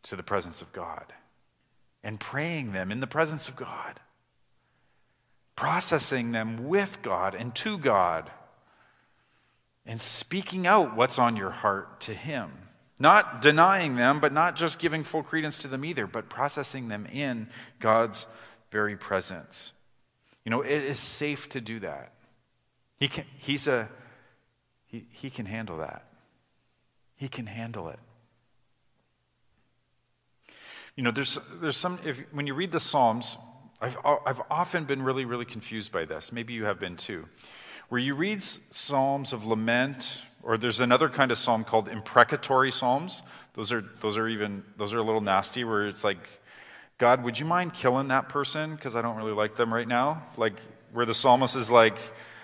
to 0.04 0.16
the 0.16 0.24
presence 0.24 0.62
of 0.62 0.74
God 0.74 1.14
and 2.04 2.20
praying 2.20 2.72
them 2.72 2.92
in 2.92 3.00
the 3.00 3.08
presence 3.08 3.48
of 3.48 3.56
God, 3.56 4.00
processing 5.56 6.32
them 6.32 6.68
with 6.68 7.04
God 7.04 7.36
and 7.36 7.54
to 7.56 7.78
God, 7.78 8.32
and 9.86 10.02
speaking 10.02 10.66
out 10.66 10.96
what's 10.96 11.20
on 11.20 11.36
your 11.36 11.52
heart 11.52 12.02
to 12.02 12.14
Him. 12.14 12.52
Not 13.02 13.42
denying 13.42 13.96
them, 13.96 14.20
but 14.20 14.32
not 14.32 14.56
just 14.56 14.78
giving 14.78 15.04
full 15.04 15.24
credence 15.24 15.58
to 15.60 15.68
them 15.68 15.84
either, 15.84 16.06
but 16.06 16.30
processing 16.30 16.88
them 16.88 17.08
in 17.08 17.48
God's 17.80 18.28
very 18.70 18.96
presence. 18.96 19.74
You 20.46 20.52
know, 20.52 20.62
it 20.62 20.84
is 20.84 21.00
safe 21.00 21.50
to 21.50 21.62
do 21.62 21.80
that. 21.80 22.14
He 23.00 23.08
can, 23.08 23.26
he's 23.40 23.66
a, 23.66 23.90
he, 24.86 25.08
he 25.10 25.32
can 25.32 25.48
handle 25.48 25.80
that. 25.80 26.06
He 27.16 27.28
can 27.28 27.48
handle 27.48 27.90
it. 27.90 27.98
You 30.96 31.02
know, 31.02 31.10
there's, 31.10 31.40
there's 31.60 31.78
some, 31.78 31.98
if, 32.06 32.20
when 32.32 32.46
you 32.46 32.54
read 32.54 32.72
the 32.72 32.80
Psalms, 32.80 33.36
I've, 33.82 33.98
I've 34.06 34.42
often 34.52 34.86
been 34.86 35.02
really, 35.02 35.26
really 35.26 35.46
confused 35.46 35.92
by 35.92 36.06
this. 36.06 36.32
Maybe 36.32 36.54
you 36.54 36.66
have 36.66 36.80
been 36.80 36.98
too. 36.98 37.26
Where 37.90 38.00
you 38.00 38.14
read 38.14 38.44
Psalms 38.44 39.34
of 39.34 39.44
lament, 39.44 40.22
or 40.44 40.58
there's 40.58 40.80
another 40.80 41.10
kind 41.10 41.32
of 41.32 41.38
psalm 41.38 41.64
called 41.64 41.88
imprecatory 41.88 42.72
psalms. 42.72 43.24
Those 43.54 43.72
are, 43.72 43.84
those 44.02 44.18
are 44.18 44.28
even, 44.28 44.64
those 44.78 44.94
are 44.94 45.00
a 45.00 45.04
little 45.04 45.22
nasty 45.22 45.64
where 45.64 45.88
it's 45.88 46.04
like, 46.04 46.30
God, 46.98 47.24
would 47.24 47.40
you 47.40 47.46
mind 47.46 47.74
killing 47.74 48.10
that 48.10 48.30
person? 48.30 48.76
Because 48.76 48.96
I 48.96 49.02
don't 49.02 49.18
really 49.18 49.34
like 49.34 49.56
them 49.56 49.74
right 49.74 49.88
now. 49.88 50.24
Like, 50.38 50.54
where 50.94 51.06
the 51.06 51.14
psalmist 51.14 51.56
is 51.56 51.70
like, 51.72 51.98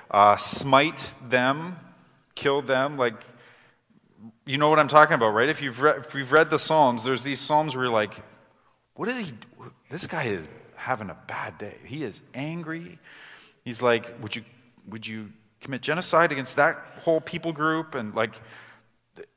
uh, 0.10 0.38
smite 0.38 1.14
them, 1.28 1.76
kill 2.36 2.62
them, 2.62 2.98
like, 2.98 3.16
you 4.46 4.58
know 4.58 4.70
what 4.70 4.80
I'm 4.80 4.88
talking 4.88 5.14
about, 5.14 5.30
right? 5.30 5.50
If 5.50 5.62
you've, 5.62 5.82
read, 5.82 5.98
if 6.00 6.16
you've 6.16 6.32
read 6.32 6.50
the 6.50 6.58
Psalms, 6.58 7.04
there's 7.04 7.22
these 7.22 7.40
Psalms 7.40 7.76
where 7.76 7.86
you're 7.86 7.94
like, 7.94 8.14
what 8.96 9.10
is 9.10 9.28
he? 9.28 9.34
This 9.90 10.08
guy 10.08 10.24
is 10.24 10.48
having 10.76 11.10
a 11.10 11.18
bad 11.28 11.58
day. 11.58 11.76
He 11.86 12.04
is 12.04 12.22
angry. 12.34 12.98
He's 13.64 13.82
like, 13.82 14.22
would 14.22 14.36
you, 14.36 14.44
would 14.88 15.06
you 15.06 15.32
commit 15.62 15.82
genocide 15.82 16.32
against 16.32 16.56
that 16.56 16.78
whole 17.02 17.22
people 17.22 17.54
group? 17.54 17.96
And 17.96 18.14
like, 18.14 18.34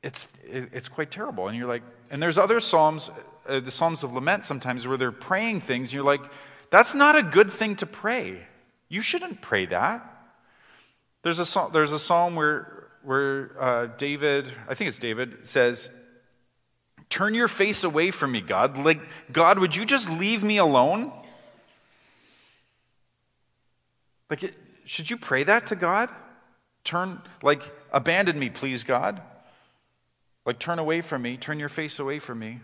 it's, 0.03 0.27
it's 0.43 0.89
quite 0.89 1.11
terrible. 1.11 1.47
And 1.47 1.57
you're 1.57 1.67
like, 1.67 1.83
and 2.09 2.21
there's 2.21 2.37
other 2.37 2.59
Psalms, 2.59 3.09
uh, 3.47 3.59
the 3.59 3.71
Psalms 3.71 4.03
of 4.03 4.13
Lament 4.13 4.45
sometimes, 4.45 4.87
where 4.87 4.97
they're 4.97 5.11
praying 5.11 5.61
things. 5.61 5.89
And 5.89 5.93
you're 5.93 6.03
like, 6.03 6.21
that's 6.69 6.93
not 6.93 7.15
a 7.15 7.23
good 7.23 7.51
thing 7.51 7.75
to 7.77 7.85
pray. 7.85 8.45
You 8.89 9.01
shouldn't 9.01 9.41
pray 9.41 9.65
that. 9.67 10.07
There's 11.23 11.39
a, 11.39 11.67
there's 11.71 11.91
a 11.91 11.99
psalm 11.99 12.35
where 12.35 12.81
where 13.03 13.51
uh, 13.59 13.85
David, 13.97 14.51
I 14.67 14.73
think 14.73 14.87
it's 14.87 14.99
David, 14.99 15.45
says, 15.45 15.89
Turn 17.09 17.33
your 17.33 17.49
face 17.49 17.83
away 17.83 18.09
from 18.09 18.31
me, 18.31 18.39
God. 18.39 18.77
Like, 18.77 19.01
God, 19.33 19.59
would 19.59 19.75
you 19.75 19.83
just 19.83 20.09
leave 20.09 20.45
me 20.45 20.57
alone? 20.57 21.11
Like, 24.29 24.43
it, 24.43 24.53
should 24.91 25.09
you 25.09 25.15
pray 25.15 25.43
that 25.43 25.67
to 25.67 25.77
God? 25.77 26.09
Turn, 26.83 27.21
like, 27.41 27.63
abandon 27.93 28.37
me, 28.37 28.49
please, 28.49 28.83
God. 28.83 29.21
Like, 30.45 30.59
turn 30.59 30.79
away 30.79 30.99
from 30.99 31.21
me, 31.21 31.37
turn 31.37 31.59
your 31.59 31.69
face 31.69 31.97
away 31.97 32.19
from 32.19 32.39
me. 32.39 32.59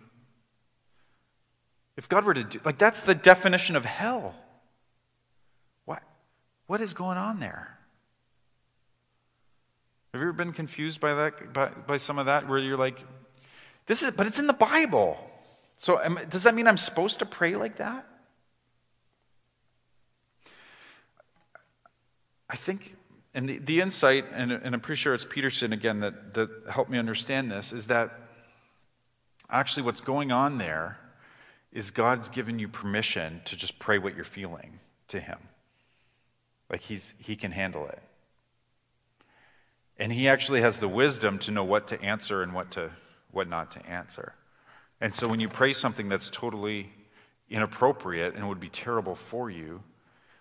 If 1.95 2.09
God 2.09 2.25
were 2.25 2.33
to 2.33 2.43
do, 2.43 2.59
like, 2.65 2.77
that's 2.77 3.03
the 3.03 3.15
definition 3.15 3.77
of 3.77 3.85
hell. 3.85 4.35
What, 5.85 6.03
what 6.65 6.81
is 6.81 6.91
going 6.91 7.17
on 7.17 7.39
there? 7.39 7.79
Have 10.13 10.21
you 10.21 10.27
ever 10.27 10.33
been 10.33 10.51
confused 10.51 10.99
by 10.99 11.13
that, 11.13 11.53
by, 11.53 11.69
by 11.69 11.95
some 11.95 12.19
of 12.19 12.25
that, 12.25 12.45
where 12.45 12.59
you're 12.59 12.75
like, 12.75 13.05
this 13.85 14.03
is, 14.03 14.11
but 14.11 14.27
it's 14.27 14.37
in 14.37 14.47
the 14.47 14.53
Bible. 14.53 15.17
So 15.77 15.97
am, 15.97 16.19
does 16.29 16.43
that 16.43 16.55
mean 16.55 16.67
I'm 16.67 16.75
supposed 16.75 17.19
to 17.19 17.25
pray 17.25 17.55
like 17.55 17.77
that? 17.77 18.05
I 22.49 22.55
think, 22.55 22.95
and 23.33 23.47
the, 23.49 23.57
the 23.59 23.81
insight, 23.81 24.25
and, 24.33 24.51
and 24.51 24.73
I'm 24.73 24.81
pretty 24.81 24.99
sure 24.99 25.13
it's 25.13 25.25
Peterson 25.25 25.73
again 25.73 25.99
that, 25.99 26.33
that 26.33 26.49
helped 26.71 26.89
me 26.89 26.97
understand 26.97 27.51
this, 27.51 27.73
is 27.73 27.87
that 27.87 28.11
actually 29.49 29.83
what's 29.83 30.01
going 30.01 30.31
on 30.31 30.57
there 30.57 30.97
is 31.71 31.91
God's 31.91 32.29
given 32.29 32.59
you 32.59 32.67
permission 32.67 33.41
to 33.45 33.55
just 33.55 33.77
pray 33.79 33.97
what 33.97 34.15
you're 34.15 34.25
feeling 34.25 34.79
to 35.09 35.19
Him. 35.19 35.37
Like 36.69 36.81
he's, 36.81 37.13
he 37.17 37.35
can 37.35 37.51
handle 37.51 37.87
it. 37.87 38.01
And 39.99 40.11
he 40.11 40.27
actually 40.27 40.61
has 40.61 40.77
the 40.77 40.87
wisdom 40.87 41.39
to 41.39 41.51
know 41.51 41.63
what 41.63 41.87
to 41.87 42.01
answer 42.01 42.43
and 42.43 42.53
what, 42.53 42.71
to, 42.71 42.91
what 43.31 43.47
not 43.49 43.71
to 43.71 43.85
answer. 43.85 44.33
And 45.01 45.13
so 45.13 45.27
when 45.27 45.39
you 45.39 45.47
pray 45.47 45.73
something 45.73 46.09
that's 46.09 46.29
totally 46.29 46.91
inappropriate 47.49 48.35
and 48.35 48.47
would 48.47 48.59
be 48.59 48.69
terrible 48.69 49.15
for 49.15 49.49
you, 49.49 49.81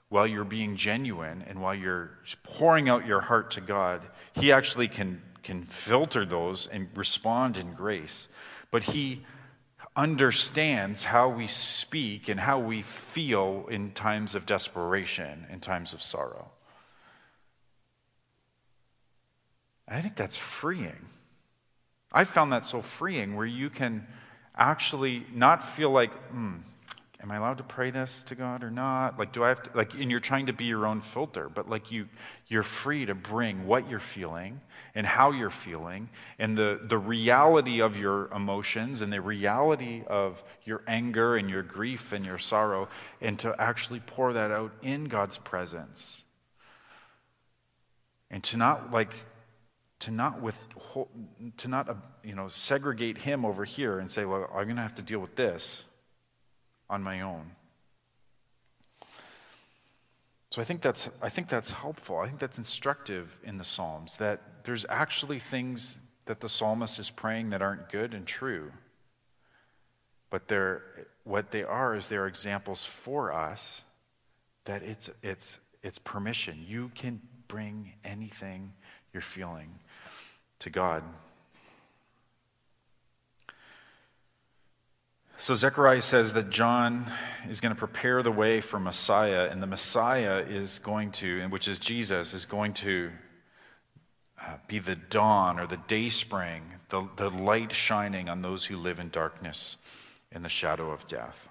while 0.09 0.27
you're 0.27 0.45
being 0.45 0.77
genuine 0.77 1.45
and 1.49 1.61
while 1.61 1.75
you're 1.75 2.11
pouring 2.42 2.88
out 2.88 3.07
your 3.07 3.21
heart 3.21 3.51
to 3.53 3.61
God, 3.61 4.03
He 4.35 4.53
actually 4.53 4.88
can, 4.88 5.21
can 5.42 5.64
filter 5.64 6.25
those 6.25 6.66
and 6.66 6.88
respond 6.95 7.57
in 7.57 7.73
grace. 7.75 8.29
But 8.71 8.85
He 8.85 9.25
understands 9.97 11.05
how 11.05 11.29
we 11.29 11.47
speak 11.47 12.29
and 12.29 12.38
how 12.38 12.59
we 12.59 12.83
feel 12.83 13.66
in 13.71 13.92
times 13.92 14.35
of 14.35 14.47
desperation, 14.47 15.47
in 15.51 15.59
times 15.59 15.95
of 15.95 16.03
sorrow. 16.03 16.51
I 19.88 20.01
think 20.01 20.16
that's 20.16 20.37
freeing. 20.37 21.07
I 22.12 22.25
found 22.25 22.53
that 22.53 22.64
so 22.64 22.83
freeing 22.83 23.37
where 23.37 23.47
you 23.47 23.71
can 23.71 24.07
actually 24.57 25.27
not 25.33 25.64
feel 25.64 25.90
like, 25.90 26.12
hmm, 26.31 26.57
am 27.27 27.33
I 27.33 27.37
allowed 27.39 27.59
to 27.59 27.65
pray 27.65 27.91
this 27.91 28.23
to 28.25 28.37
God 28.37 28.62
or 28.62 28.71
not? 28.71 29.19
Like, 29.19 29.33
do 29.33 29.43
I 29.43 29.49
have 29.49 29.61
to, 29.65 29.71
like, 29.75 29.95
and 29.95 30.12
you're 30.12 30.21
trying 30.21 30.47
to 30.47 30.53
be 30.53 30.67
your 30.67 30.87
own 30.87 31.01
filter, 31.01 31.49
but 31.49 31.69
like 31.69 31.91
you, 31.91 32.09
you're 32.47 32.62
free 32.62 33.05
to 33.05 33.17
bring 33.17 33.67
what 33.67 33.91
you're 33.91 33.99
feeling 33.99 34.61
and 34.95 35.05
how 35.05 35.33
you're 35.33 35.51
feeling 35.51 36.09
and 36.39 36.57
the, 36.57 36.79
the 36.85 36.99
reality 36.99 37.83
of 37.83 37.97
your 37.97 38.29
emotions 38.33 39.01
and 39.01 39.12
the 39.12 39.21
reality 39.21 40.05
of 40.07 40.45
your 40.62 40.85
anger 40.87 41.37
and 41.37 41.51
your 41.51 41.65
grief 41.65 42.12
and 42.12 42.25
your 42.25 42.39
sorrow 42.39 42.89
and 43.21 43.41
to 43.41 43.53
actually 43.61 43.99
pour 43.99 44.33
that 44.33 44.53
out 44.53 44.71
in 44.83 45.07
God's 45.07 45.37
presence. 45.37 46.23
And 48.31 48.41
to 48.45 48.57
not 48.57 48.93
like, 48.93 49.15
to 49.99 50.12
not 50.12 50.41
with 50.41 50.55
to 51.57 51.69
not 51.69 51.89
uh, 51.89 51.95
you 52.23 52.37
know 52.37 52.47
segregate 52.49 53.19
him 53.19 53.45
over 53.47 53.65
here 53.65 53.99
and 53.99 54.11
say 54.11 54.27
well 54.27 54.47
i'm 54.55 54.65
going 54.65 54.77
to 54.77 54.83
have 54.83 54.95
to 54.95 55.01
deal 55.01 55.19
with 55.19 55.37
this 55.37 55.87
on 56.88 57.03
my 57.03 57.20
own. 57.20 57.53
So 60.51 60.62
I 60.62 60.64
think 60.64 60.81
that's 60.81 61.09
I 61.20 61.29
think 61.29 61.49
that's 61.49 61.70
helpful. 61.70 62.18
I 62.18 62.27
think 62.27 62.38
that's 62.38 62.59
instructive 62.59 63.38
in 63.44 63.59
the 63.59 63.64
Psalms 63.64 64.16
that 64.16 64.64
there's 64.64 64.87
actually 64.88 65.38
things 65.38 65.99
that 66.25 66.40
the 66.40 66.49
psalmist 66.49 66.99
is 66.99 67.11
praying 67.11 67.51
that 67.51 67.62
aren't 67.62 67.88
good 67.88 68.14
and 68.14 68.27
true. 68.27 68.72
But 70.31 70.49
they're 70.49 70.83
what 71.25 71.51
they 71.51 71.62
are 71.62 71.94
is 71.94 72.09
they're 72.09 72.27
examples 72.27 72.85
for 72.85 73.33
us 73.33 73.83
that 74.64 74.83
it's 74.83 75.11
it's 75.22 75.59
it's 75.83 75.99
permission. 75.99 76.64
You 76.66 76.90
can 76.94 77.20
bring 77.49 77.92
anything 78.05 78.72
you're 79.12 79.20
feeling 79.20 79.79
to 80.61 80.70
God. 80.70 81.03
So 85.38 85.55
Zechariah 85.55 86.01
says 86.01 86.33
that 86.33 86.49
John 86.49 87.05
is 87.51 87.61
going 87.61 87.75
to 87.75 87.79
prepare 87.79 88.22
the 88.22 88.33
way 88.33 88.62
for 88.62 88.81
Messiah, 88.81 89.49
and 89.51 89.62
the 89.62 89.66
Messiah 89.66 90.38
is 90.38 90.79
going 90.79 91.12
to, 91.12 91.42
which 91.49 91.68
is 91.68 91.79
Jesus, 91.79 92.33
is 92.33 92.46
going 92.46 92.72
to 92.75 93.11
uh, 94.40 94.57
be 94.66 94.79
the 94.79 94.96
dawn 94.96 95.61
or 95.61 95.66
the 95.66 95.77
day 95.77 96.09
spring, 96.09 96.62
the, 96.88 97.07
the 97.16 97.29
light 97.29 97.70
shining 97.70 98.31
on 98.31 98.40
those 98.40 98.64
who 98.64 98.79
live 98.79 98.99
in 98.99 99.11
darkness 99.11 99.77
in 100.33 100.42
the 100.42 100.49
shadow 100.49 100.90
of 100.90 101.07
death. 101.07 101.49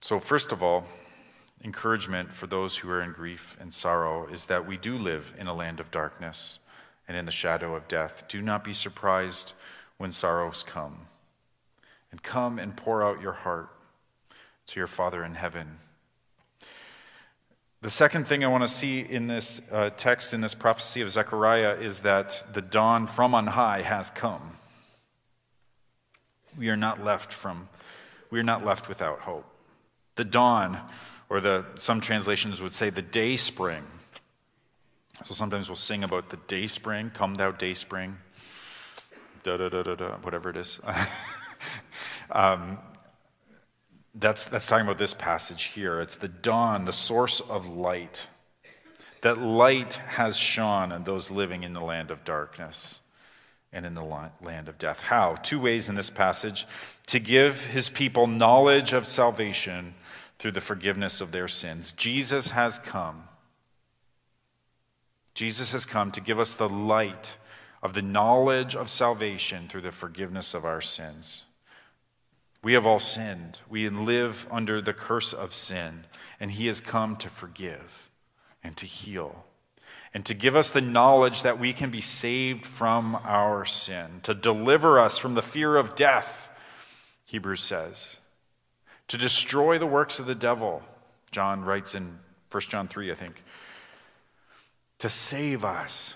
So, 0.00 0.20
first 0.20 0.52
of 0.52 0.62
all, 0.62 0.84
encouragement 1.64 2.32
for 2.32 2.46
those 2.46 2.76
who 2.76 2.88
are 2.88 3.02
in 3.02 3.10
grief 3.12 3.56
and 3.60 3.72
sorrow 3.72 4.28
is 4.28 4.46
that 4.46 4.64
we 4.64 4.76
do 4.76 4.96
live 4.96 5.34
in 5.40 5.48
a 5.48 5.54
land 5.54 5.80
of 5.80 5.90
darkness 5.90 6.60
and 7.08 7.16
in 7.16 7.24
the 7.24 7.32
shadow 7.32 7.74
of 7.74 7.88
death. 7.88 8.24
Do 8.28 8.40
not 8.42 8.62
be 8.62 8.74
surprised 8.74 9.54
when 9.98 10.12
sorrows 10.12 10.64
come. 10.66 10.98
And 12.10 12.22
come 12.22 12.58
and 12.58 12.76
pour 12.76 13.02
out 13.02 13.20
your 13.20 13.32
heart 13.32 13.68
to 14.66 14.80
your 14.80 14.86
Father 14.86 15.24
in 15.24 15.34
heaven. 15.34 15.78
The 17.82 17.90
second 17.90 18.26
thing 18.26 18.44
I 18.44 18.48
want 18.48 18.62
to 18.62 18.68
see 18.68 19.00
in 19.00 19.26
this 19.26 19.60
uh, 19.70 19.90
text, 19.90 20.32
in 20.32 20.40
this 20.40 20.54
prophecy 20.54 21.02
of 21.02 21.10
Zechariah, 21.10 21.74
is 21.74 22.00
that 22.00 22.44
the 22.54 22.62
dawn 22.62 23.06
from 23.06 23.34
on 23.34 23.46
high 23.46 23.82
has 23.82 24.10
come. 24.10 24.52
We 26.56 26.70
are 26.70 26.76
not 26.76 27.04
left 27.04 27.32
from, 27.32 27.68
we 28.30 28.40
are 28.40 28.44
not 28.44 28.64
left 28.64 28.88
without 28.88 29.20
hope. 29.20 29.44
The 30.16 30.24
dawn, 30.24 30.80
or 31.28 31.40
the 31.40 31.66
some 31.74 32.00
translations 32.00 32.62
would 32.62 32.72
say 32.72 32.90
the 32.90 33.02
day 33.02 33.36
spring. 33.36 33.82
So 35.24 35.34
sometimes 35.34 35.68
we'll 35.68 35.76
sing 35.76 36.04
about 36.04 36.30
the 36.30 36.38
day 36.46 36.68
spring, 36.68 37.10
come 37.12 37.34
thou 37.34 37.50
day 37.50 37.74
spring 37.74 38.16
da 39.44 39.58
da 39.58 39.68
da 39.68 39.82
da 39.82 39.94
da, 39.94 40.16
whatever 40.16 40.50
it 40.50 40.56
is. 40.56 40.80
um, 42.30 42.78
that's, 44.14 44.44
that's 44.44 44.66
talking 44.66 44.86
about 44.86 44.98
this 44.98 45.14
passage 45.14 45.64
here. 45.64 46.00
It's 46.00 46.16
the 46.16 46.28
dawn, 46.28 46.86
the 46.86 46.92
source 46.92 47.40
of 47.40 47.68
light. 47.68 48.26
That 49.20 49.38
light 49.38 49.94
has 49.94 50.36
shone 50.36 50.92
on 50.92 51.04
those 51.04 51.30
living 51.30 51.62
in 51.62 51.74
the 51.74 51.80
land 51.80 52.10
of 52.10 52.24
darkness 52.24 53.00
and 53.72 53.84
in 53.84 53.94
the 53.94 54.04
land 54.40 54.68
of 54.68 54.78
death. 54.78 55.00
How? 55.00 55.34
Two 55.34 55.60
ways 55.60 55.88
in 55.88 55.94
this 55.94 56.10
passage 56.10 56.66
to 57.08 57.18
give 57.18 57.66
his 57.66 57.88
people 57.88 58.26
knowledge 58.26 58.92
of 58.92 59.06
salvation 59.06 59.94
through 60.38 60.52
the 60.52 60.60
forgiveness 60.60 61.20
of 61.20 61.32
their 61.32 61.48
sins. 61.48 61.92
Jesus 61.92 62.50
has 62.50 62.78
come. 62.78 63.24
Jesus 65.34 65.72
has 65.72 65.84
come 65.84 66.12
to 66.12 66.20
give 66.20 66.38
us 66.38 66.54
the 66.54 66.68
light 66.68 67.36
of 67.84 67.92
the 67.92 68.02
knowledge 68.02 68.74
of 68.74 68.90
salvation 68.90 69.68
through 69.68 69.82
the 69.82 69.92
forgiveness 69.92 70.54
of 70.54 70.64
our 70.64 70.80
sins. 70.80 71.44
We 72.64 72.72
have 72.72 72.86
all 72.86 72.98
sinned. 72.98 73.60
We 73.68 73.88
live 73.88 74.48
under 74.50 74.80
the 74.80 74.94
curse 74.94 75.32
of 75.32 75.54
sin, 75.54 76.06
and 76.40 76.50
He 76.50 76.66
has 76.66 76.80
come 76.80 77.14
to 77.16 77.28
forgive 77.28 78.08
and 78.64 78.76
to 78.78 78.86
heal 78.86 79.44
and 80.14 80.24
to 80.26 80.32
give 80.32 80.54
us 80.54 80.70
the 80.70 80.80
knowledge 80.80 81.42
that 81.42 81.58
we 81.58 81.72
can 81.72 81.90
be 81.90 82.00
saved 82.00 82.64
from 82.64 83.16
our 83.24 83.64
sin, 83.64 84.20
to 84.22 84.32
deliver 84.32 85.00
us 85.00 85.18
from 85.18 85.34
the 85.34 85.42
fear 85.42 85.76
of 85.76 85.96
death, 85.96 86.50
Hebrews 87.26 87.62
says, 87.62 88.16
to 89.08 89.18
destroy 89.18 89.76
the 89.76 89.86
works 89.86 90.20
of 90.20 90.26
the 90.26 90.36
devil, 90.36 90.82
John 91.32 91.64
writes 91.64 91.96
in 91.96 92.20
1 92.52 92.60
John 92.62 92.86
3, 92.86 93.10
I 93.10 93.14
think, 93.16 93.42
to 95.00 95.08
save 95.08 95.64
us 95.64 96.14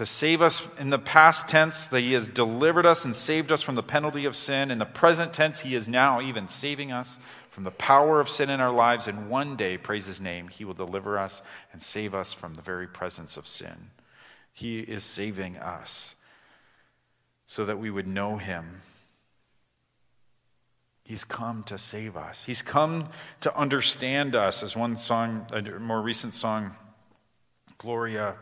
to 0.00 0.06
save 0.06 0.40
us 0.40 0.66
in 0.78 0.88
the 0.88 0.98
past 0.98 1.46
tense, 1.46 1.84
that 1.84 2.00
He 2.00 2.14
has 2.14 2.26
delivered 2.26 2.86
us 2.86 3.04
and 3.04 3.14
saved 3.14 3.52
us 3.52 3.60
from 3.60 3.74
the 3.74 3.82
penalty 3.82 4.24
of 4.24 4.34
sin. 4.34 4.70
In 4.70 4.78
the 4.78 4.86
present 4.86 5.34
tense, 5.34 5.60
He 5.60 5.74
is 5.74 5.88
now 5.88 6.22
even 6.22 6.48
saving 6.48 6.90
us 6.90 7.18
from 7.50 7.64
the 7.64 7.70
power 7.70 8.18
of 8.18 8.30
sin 8.30 8.48
in 8.48 8.62
our 8.62 8.72
lives. 8.72 9.06
And 9.06 9.28
one 9.28 9.56
day, 9.56 9.76
praise 9.76 10.06
His 10.06 10.18
name, 10.18 10.48
He 10.48 10.64
will 10.64 10.72
deliver 10.72 11.18
us 11.18 11.42
and 11.70 11.82
save 11.82 12.14
us 12.14 12.32
from 12.32 12.54
the 12.54 12.62
very 12.62 12.86
presence 12.86 13.36
of 13.36 13.46
sin. 13.46 13.90
He 14.54 14.80
is 14.80 15.04
saving 15.04 15.58
us 15.58 16.14
so 17.44 17.66
that 17.66 17.78
we 17.78 17.90
would 17.90 18.06
know 18.06 18.38
Him. 18.38 18.80
He's 21.04 21.24
come 21.24 21.62
to 21.64 21.76
save 21.76 22.16
us. 22.16 22.44
He's 22.44 22.62
come 22.62 23.10
to 23.42 23.54
understand 23.54 24.34
us, 24.34 24.62
as 24.62 24.74
one 24.74 24.96
song, 24.96 25.46
a 25.52 25.60
more 25.60 26.00
recent 26.00 26.32
song, 26.32 26.74
Gloria 27.76 28.36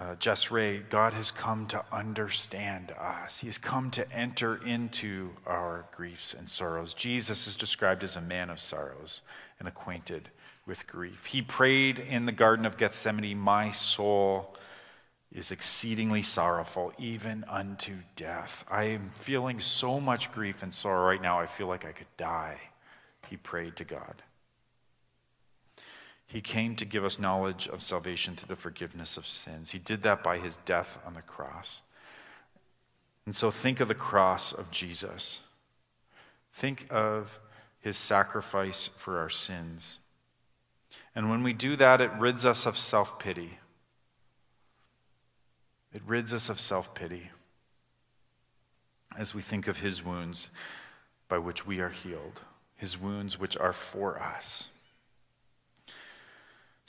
uh, 0.00 0.14
Jess 0.14 0.50
Ray, 0.50 0.78
God 0.78 1.12
has 1.12 1.30
come 1.30 1.66
to 1.66 1.84
understand 1.92 2.90
us. 2.92 3.38
He 3.38 3.48
has 3.48 3.58
come 3.58 3.90
to 3.90 4.10
enter 4.10 4.56
into 4.66 5.30
our 5.46 5.84
griefs 5.94 6.32
and 6.32 6.48
sorrows. 6.48 6.94
Jesus 6.94 7.46
is 7.46 7.54
described 7.54 8.02
as 8.02 8.16
a 8.16 8.20
man 8.22 8.48
of 8.48 8.58
sorrows 8.58 9.20
and 9.58 9.68
acquainted 9.68 10.30
with 10.66 10.86
grief. 10.86 11.26
He 11.26 11.42
prayed 11.42 11.98
in 11.98 12.24
the 12.24 12.32
Garden 12.32 12.64
of 12.64 12.78
Gethsemane, 12.78 13.38
My 13.38 13.72
soul 13.72 14.56
is 15.32 15.52
exceedingly 15.52 16.22
sorrowful, 16.22 16.94
even 16.98 17.44
unto 17.46 17.96
death. 18.16 18.64
I 18.70 18.84
am 18.84 19.10
feeling 19.10 19.60
so 19.60 20.00
much 20.00 20.32
grief 20.32 20.62
and 20.62 20.72
sorrow 20.72 21.06
right 21.06 21.20
now, 21.20 21.38
I 21.38 21.46
feel 21.46 21.66
like 21.66 21.84
I 21.84 21.92
could 21.92 22.16
die. 22.16 22.58
He 23.28 23.36
prayed 23.36 23.76
to 23.76 23.84
God. 23.84 24.22
He 26.30 26.40
came 26.40 26.76
to 26.76 26.84
give 26.84 27.04
us 27.04 27.18
knowledge 27.18 27.66
of 27.68 27.82
salvation 27.82 28.36
through 28.36 28.48
the 28.48 28.56
forgiveness 28.56 29.16
of 29.16 29.26
sins. 29.26 29.70
He 29.70 29.78
did 29.78 30.02
that 30.04 30.22
by 30.22 30.38
his 30.38 30.58
death 30.58 30.96
on 31.04 31.14
the 31.14 31.22
cross. 31.22 31.82
And 33.26 33.34
so 33.34 33.50
think 33.50 33.80
of 33.80 33.88
the 33.88 33.94
cross 33.94 34.52
of 34.52 34.70
Jesus. 34.70 35.40
Think 36.52 36.86
of 36.88 37.40
his 37.80 37.96
sacrifice 37.96 38.88
for 38.96 39.18
our 39.18 39.28
sins. 39.28 39.98
And 41.14 41.30
when 41.30 41.42
we 41.42 41.52
do 41.52 41.74
that, 41.76 42.00
it 42.00 42.10
rids 42.18 42.44
us 42.44 42.64
of 42.64 42.78
self 42.78 43.18
pity. 43.18 43.58
It 45.92 46.02
rids 46.06 46.32
us 46.32 46.48
of 46.48 46.60
self 46.60 46.94
pity 46.94 47.30
as 49.18 49.34
we 49.34 49.42
think 49.42 49.66
of 49.66 49.78
his 49.78 50.04
wounds 50.04 50.48
by 51.28 51.38
which 51.38 51.66
we 51.66 51.80
are 51.80 51.88
healed 51.90 52.42
his 52.80 52.98
wounds 52.98 53.38
which 53.38 53.58
are 53.58 53.74
for 53.74 54.18
us. 54.18 54.68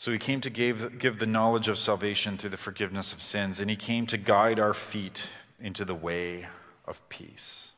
So 0.02 0.12
he 0.12 0.18
came 0.18 0.42
to 0.42 0.50
give, 0.50 0.98
give 0.98 1.20
the 1.20 1.28
knowledge 1.28 1.68
of 1.68 1.78
salvation 1.78 2.36
through 2.36 2.50
the 2.50 2.58
forgiveness 2.58 3.14
of 3.14 3.22
sins, 3.22 3.60
and 3.60 3.70
he 3.70 3.76
came 3.76 4.08
to 4.08 4.18
guide 4.18 4.60
our 4.60 4.74
feet 4.74 5.28
into 5.60 5.86
the 5.86 5.94
way 5.94 6.48
of 6.88 7.08
peace. 7.08 7.74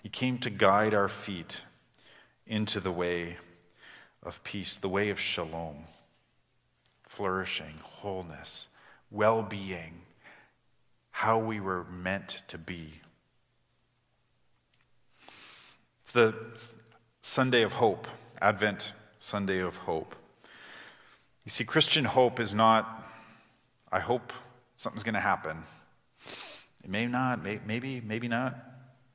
He 0.00 0.08
came 0.08 0.38
to 0.38 0.48
guide 0.48 0.94
our 0.94 1.08
feet 1.08 1.62
into 2.46 2.78
the 2.78 2.92
way 2.92 3.36
of 4.22 4.44
peace, 4.44 4.76
the 4.76 4.88
way 4.88 5.10
of 5.10 5.18
shalom, 5.18 5.86
flourishing, 7.02 7.74
wholeness, 7.82 8.68
well 9.10 9.42
being, 9.42 10.02
how 11.10 11.36
we 11.36 11.58
were 11.58 11.82
meant 11.82 12.42
to 12.46 12.58
be. 12.58 13.00
It's 16.02 16.12
the 16.12 16.32
Sunday 17.22 17.62
of 17.62 17.72
hope, 17.72 18.06
Advent 18.40 18.92
Sunday 19.22 19.60
of 19.60 19.76
hope. 19.76 20.16
You 21.44 21.50
see, 21.50 21.62
Christian 21.62 22.04
hope 22.04 22.40
is 22.40 22.52
not, 22.52 23.08
I 23.92 24.00
hope 24.00 24.32
something's 24.74 25.04
going 25.04 25.14
to 25.14 25.20
happen. 25.20 25.58
It 26.82 26.90
may 26.90 27.06
not, 27.06 27.44
may, 27.44 27.60
maybe, 27.64 28.00
maybe 28.00 28.26
not, 28.26 28.56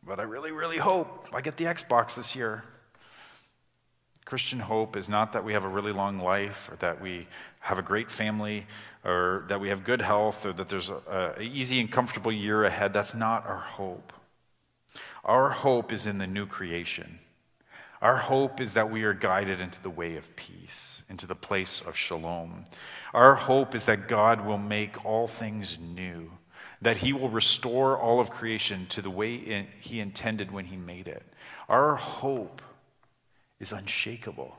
but 0.01 0.21
I 0.21 0.23
really, 0.23 0.53
really 0.53 0.77
hope 0.77 1.27
I 1.33 1.41
get 1.41 1.57
the 1.57 1.65
Xbox 1.65 2.15
this 2.15 2.37
year. 2.37 2.63
Christian 4.23 4.59
hope 4.59 4.95
is 4.95 5.09
not 5.09 5.33
that 5.33 5.43
we 5.43 5.51
have 5.51 5.65
a 5.65 5.69
really 5.69 5.91
long 5.91 6.19
life 6.19 6.69
or 6.71 6.77
that 6.77 7.01
we 7.01 7.27
have 7.59 7.77
a 7.77 7.81
great 7.81 8.09
family 8.09 8.65
or 9.03 9.43
that 9.49 9.59
we 9.59 9.67
have 9.67 9.83
good 9.83 10.01
health 10.01 10.45
or 10.45 10.53
that 10.53 10.69
there's 10.69 10.89
an 10.89 11.41
easy 11.41 11.81
and 11.81 11.91
comfortable 11.91 12.31
year 12.31 12.63
ahead. 12.63 12.93
That's 12.93 13.13
not 13.13 13.45
our 13.45 13.57
hope. 13.57 14.13
Our 15.25 15.49
hope 15.49 15.91
is 15.91 16.05
in 16.05 16.17
the 16.17 16.27
new 16.27 16.45
creation. 16.45 17.19
Our 18.01 18.17
hope 18.17 18.61
is 18.61 18.73
that 18.73 18.91
we 18.91 19.03
are 19.03 19.13
guided 19.13 19.59
into 19.59 19.81
the 19.81 19.89
way 19.89 20.17
of 20.17 20.35
peace, 20.35 21.01
into 21.09 21.25
the 21.25 21.35
place 21.35 21.81
of 21.81 21.95
shalom. 21.95 22.65
Our 23.13 23.35
hope 23.35 23.73
is 23.73 23.85
that 23.85 24.07
God 24.07 24.45
will 24.45 24.59
make 24.59 25.03
all 25.03 25.27
things 25.27 25.77
new, 25.79 26.31
that 26.81 26.97
He 26.97 27.11
will 27.11 27.29
restore 27.29 27.97
all 27.97 28.19
of 28.19 28.29
creation 28.29 28.85
to 28.89 29.01
the 29.01 29.09
way 29.09 29.35
in, 29.35 29.67
He 29.79 29.99
intended 29.99 30.51
when 30.51 30.65
He 30.65 30.77
made 30.77 31.07
it. 31.07 31.23
Our 31.67 31.95
hope 31.95 32.61
is 33.59 33.71
unshakable. 33.71 34.55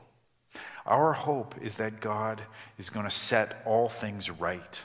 Our 0.85 1.13
hope 1.13 1.55
is 1.61 1.77
that 1.77 2.01
God 2.01 2.41
is 2.77 2.89
going 2.89 3.05
to 3.05 3.11
set 3.11 3.61
all 3.65 3.87
things 3.87 4.29
right, 4.29 4.81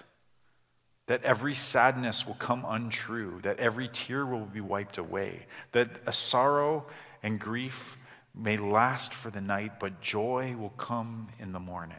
that 1.06 1.24
every 1.24 1.54
sadness 1.54 2.26
will 2.26 2.34
come 2.34 2.64
untrue, 2.68 3.40
that 3.42 3.58
every 3.58 3.88
tear 3.88 4.24
will 4.24 4.46
be 4.46 4.60
wiped 4.60 4.98
away, 4.98 5.46
that 5.72 5.88
a 6.06 6.12
sorrow 6.12 6.86
and 7.22 7.40
grief 7.40 7.96
may 8.34 8.56
last 8.56 9.14
for 9.14 9.30
the 9.30 9.40
night, 9.40 9.78
but 9.78 10.00
joy 10.00 10.56
will 10.58 10.70
come 10.70 11.28
in 11.38 11.52
the 11.52 11.60
morning. 11.60 11.96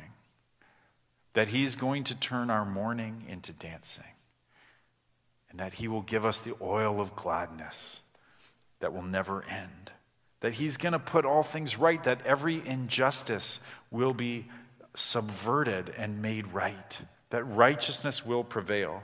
That 1.33 1.49
He 1.49 1.63
is 1.63 1.75
going 1.75 2.03
to 2.05 2.15
turn 2.15 2.49
our 2.49 2.65
mourning 2.65 3.25
into 3.27 3.53
dancing. 3.53 4.03
And 5.49 5.59
that 5.59 5.73
He 5.73 5.87
will 5.87 6.01
give 6.01 6.25
us 6.25 6.39
the 6.39 6.55
oil 6.61 6.99
of 6.99 7.15
gladness 7.15 8.01
that 8.79 8.93
will 8.93 9.01
never 9.01 9.43
end. 9.43 9.91
That 10.41 10.53
He's 10.53 10.77
going 10.77 10.93
to 10.93 10.99
put 10.99 11.25
all 11.25 11.43
things 11.43 11.77
right, 11.77 12.03
that 12.03 12.25
every 12.25 12.65
injustice 12.65 13.59
will 13.89 14.13
be 14.13 14.47
subverted 14.95 15.93
and 15.97 16.21
made 16.21 16.47
right, 16.53 16.99
that 17.29 17.43
righteousness 17.43 18.25
will 18.25 18.43
prevail. 18.43 19.03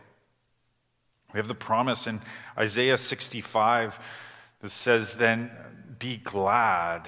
We 1.34 1.38
have 1.38 1.48
the 1.48 1.56
promise 1.56 2.08
in 2.08 2.22
Isaiah 2.58 2.98
65 2.98 4.00
that 4.62 4.70
says, 4.70 5.16
Then 5.16 5.50
be 6.02 6.18
glad 6.18 7.08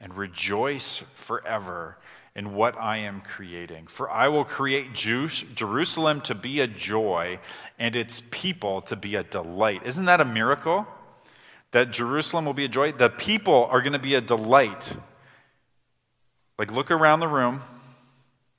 and 0.00 0.14
rejoice 0.14 1.02
forever 1.14 1.98
in 2.36 2.54
what 2.54 2.78
I 2.78 2.98
am 2.98 3.22
creating. 3.22 3.88
For 3.88 4.08
I 4.08 4.28
will 4.28 4.44
create 4.44 4.94
Jerusalem 4.94 6.20
to 6.22 6.34
be 6.36 6.60
a 6.60 6.68
joy 6.68 7.40
and 7.76 7.96
its 7.96 8.22
people 8.30 8.82
to 8.82 8.94
be 8.94 9.16
a 9.16 9.24
delight. 9.24 9.82
Isn't 9.84 10.04
that 10.04 10.20
a 10.20 10.24
miracle? 10.24 10.86
That 11.72 11.90
Jerusalem 11.90 12.44
will 12.44 12.54
be 12.54 12.64
a 12.64 12.68
joy? 12.68 12.92
The 12.92 13.10
people 13.10 13.66
are 13.70 13.82
going 13.82 13.94
to 13.94 13.98
be 13.98 14.14
a 14.14 14.20
delight. 14.20 14.96
Like, 16.56 16.72
look 16.72 16.92
around 16.92 17.18
the 17.20 17.28
room. 17.28 17.60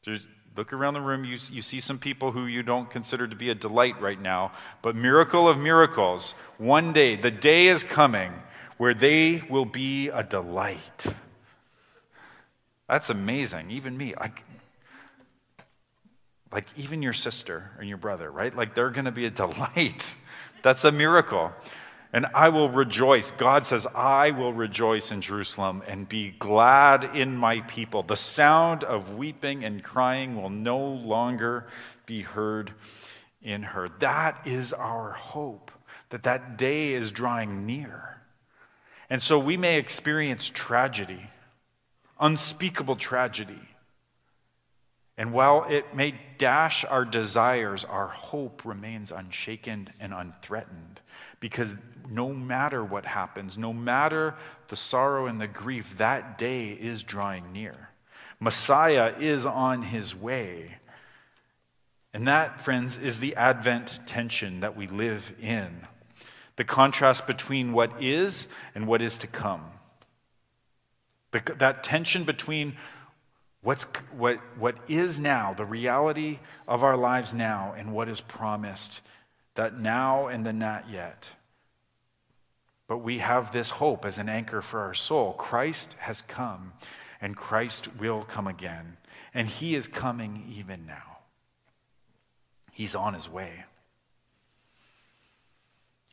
There's, 0.06 0.28
look 0.58 0.74
around 0.74 0.96
the 0.96 1.02
room. 1.02 1.24
You, 1.24 1.38
you 1.50 1.62
see 1.62 1.80
some 1.80 1.98
people 1.98 2.34
who 2.34 2.46
you 2.46 2.62
don't 2.62 2.90
consider 2.90 3.26
to 3.26 3.36
be 3.38 3.50
a 3.50 3.56
delight 3.56 4.02
right 4.02 4.22
now. 4.22 4.52
But, 4.82 4.98
miracle 4.98 5.48
of 5.48 5.58
miracles, 5.58 6.36
one 6.58 6.92
day, 6.92 7.16
the 7.16 7.32
day 7.32 7.68
is 7.68 7.84
coming 7.84 8.34
where 8.82 8.96
they 8.96 9.44
will 9.48 9.64
be 9.64 10.10
a 10.10 10.24
delight. 10.24 11.06
That's 12.90 13.12
amazing. 13.12 13.70
Even 13.70 13.96
me. 13.96 14.16
I, 14.18 14.32
like, 16.52 16.66
even 16.76 17.04
your 17.04 17.14
sister 17.14 17.70
and 17.78 17.88
your 17.88 18.00
brother, 18.00 18.32
right? 18.32 18.56
Like, 18.56 18.74
they're 18.74 18.90
going 18.90 19.06
to 19.06 19.12
be 19.12 19.28
a 19.28 19.30
delight. 19.46 20.16
That's 20.64 20.84
a 20.84 20.92
miracle. 20.92 21.52
And 22.12 22.26
I 22.34 22.50
will 22.50 22.72
rejoice. 22.72 23.30
God 23.30 23.68
says, 23.68 23.86
I 23.94 24.32
will 24.32 24.52
rejoice 24.52 25.12
in 25.12 25.22
Jerusalem 25.22 25.84
and 25.88 26.10
be 26.10 26.32
glad 26.32 27.16
in 27.16 27.38
my 27.38 27.60
people. 27.60 28.02
The 28.02 28.18
sound 28.18 28.84
of 28.84 29.14
weeping 29.14 29.64
and 29.64 29.84
crying 29.84 30.42
will 30.42 30.50
no 30.50 30.80
longer 30.84 31.68
be 32.08 32.24
heard 32.24 32.74
in 33.44 33.62
her. 33.62 33.90
That 34.00 34.42
is 34.48 34.74
our 34.74 35.12
hope, 35.12 35.70
that 36.10 36.24
that 36.24 36.58
day 36.58 36.94
is 36.94 37.12
drawing 37.12 37.68
near. 37.68 38.21
And 39.12 39.22
so 39.22 39.38
we 39.38 39.58
may 39.58 39.78
experience 39.78 40.50
tragedy, 40.50 41.20
unspeakable 42.18 42.96
tragedy. 42.96 43.60
And 45.18 45.34
while 45.34 45.66
it 45.70 45.94
may 45.94 46.16
dash 46.38 46.86
our 46.86 47.04
desires, 47.04 47.84
our 47.84 48.08
hope 48.08 48.64
remains 48.64 49.12
unshaken 49.12 49.90
and 50.00 50.14
unthreatened. 50.14 51.02
Because 51.42 51.76
no 52.10 52.32
matter 52.32 52.86
what 52.86 53.06
happens, 53.06 53.58
no 53.58 53.74
matter 53.74 54.34
the 54.70 54.78
sorrow 54.78 55.26
and 55.26 55.42
the 55.42 55.48
grief, 55.48 55.98
that 55.98 56.38
day 56.38 56.70
is 56.70 57.04
drawing 57.04 57.52
near. 57.52 57.90
Messiah 58.40 59.14
is 59.20 59.46
on 59.46 59.84
his 59.84 60.16
way. 60.16 60.78
And 62.14 62.30
that, 62.30 62.62
friends, 62.62 62.98
is 62.98 63.20
the 63.20 63.36
Advent 63.36 64.00
tension 64.06 64.62
that 64.62 64.78
we 64.78 64.88
live 64.88 65.34
in 65.42 65.86
the 66.62 66.66
contrast 66.66 67.26
between 67.26 67.74
what 67.74 68.04
is 68.04 68.46
and 68.76 68.86
what 68.86 69.02
is 69.02 69.18
to 69.18 69.26
come. 69.26 69.64
That 71.32 71.84
tension 71.84 72.24
between 72.24 72.78
what's, 73.64 73.86
what, 74.16 74.38
what 74.60 74.76
is 74.88 75.18
now, 75.18 75.56
the 75.56 75.66
reality 75.66 76.38
of 76.68 76.84
our 76.84 76.96
lives 76.96 77.34
now, 77.34 77.74
and 77.76 77.94
what 77.94 78.08
is 78.08 78.22
promised, 78.22 79.02
that 79.56 79.80
now 79.80 80.28
and 80.28 80.46
the 80.46 80.54
not 80.54 80.88
yet. 80.88 81.30
But 82.88 83.00
we 83.00 83.18
have 83.18 83.52
this 83.52 83.72
hope 83.72 84.06
as 84.06 84.20
an 84.20 84.30
anchor 84.30 84.62
for 84.62 84.82
our 84.82 84.94
soul. 84.94 85.34
Christ 85.34 85.96
has 85.98 86.22
come, 86.22 86.74
and 87.20 87.36
Christ 87.36 87.96
will 87.96 88.22
come 88.22 88.46
again. 88.46 88.98
And 89.34 89.48
he 89.48 89.74
is 89.74 89.88
coming 89.88 90.46
even 90.56 90.86
now. 90.86 91.18
He's 92.72 92.94
on 92.94 93.16
his 93.16 93.28
way. 93.28 93.64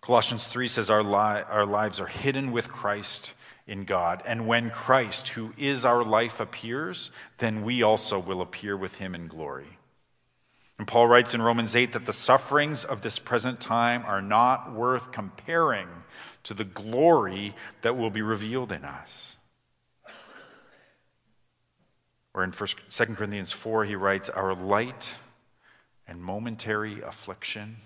Colossians 0.00 0.46
3 0.46 0.68
says 0.68 0.90
our, 0.90 1.02
li- 1.02 1.44
our 1.48 1.66
lives 1.66 2.00
are 2.00 2.06
hidden 2.06 2.52
with 2.52 2.68
Christ 2.68 3.32
in 3.66 3.84
God. 3.84 4.22
And 4.24 4.46
when 4.46 4.70
Christ, 4.70 5.28
who 5.28 5.52
is 5.58 5.84
our 5.84 6.04
life, 6.04 6.40
appears, 6.40 7.10
then 7.38 7.62
we 7.62 7.82
also 7.82 8.18
will 8.18 8.40
appear 8.40 8.76
with 8.76 8.94
him 8.94 9.14
in 9.14 9.26
glory. 9.26 9.78
And 10.78 10.86
Paul 10.86 11.08
writes 11.08 11.34
in 11.34 11.42
Romans 11.42 11.74
8 11.74 11.92
that 11.92 12.06
the 12.06 12.12
sufferings 12.12 12.84
of 12.84 13.02
this 13.02 13.18
present 13.18 13.60
time 13.60 14.04
are 14.06 14.22
not 14.22 14.72
worth 14.72 15.10
comparing 15.10 15.88
to 16.44 16.54
the 16.54 16.64
glory 16.64 17.54
that 17.82 17.96
will 17.96 18.10
be 18.10 18.22
revealed 18.22 18.70
in 18.70 18.84
us. 18.84 19.36
Or 22.32 22.44
in 22.44 22.52
1, 22.52 22.68
2 22.88 23.04
Corinthians 23.16 23.50
4, 23.50 23.84
he 23.84 23.96
writes, 23.96 24.28
Our 24.28 24.54
light 24.54 25.08
and 26.06 26.22
momentary 26.22 27.02
affliction 27.02 27.76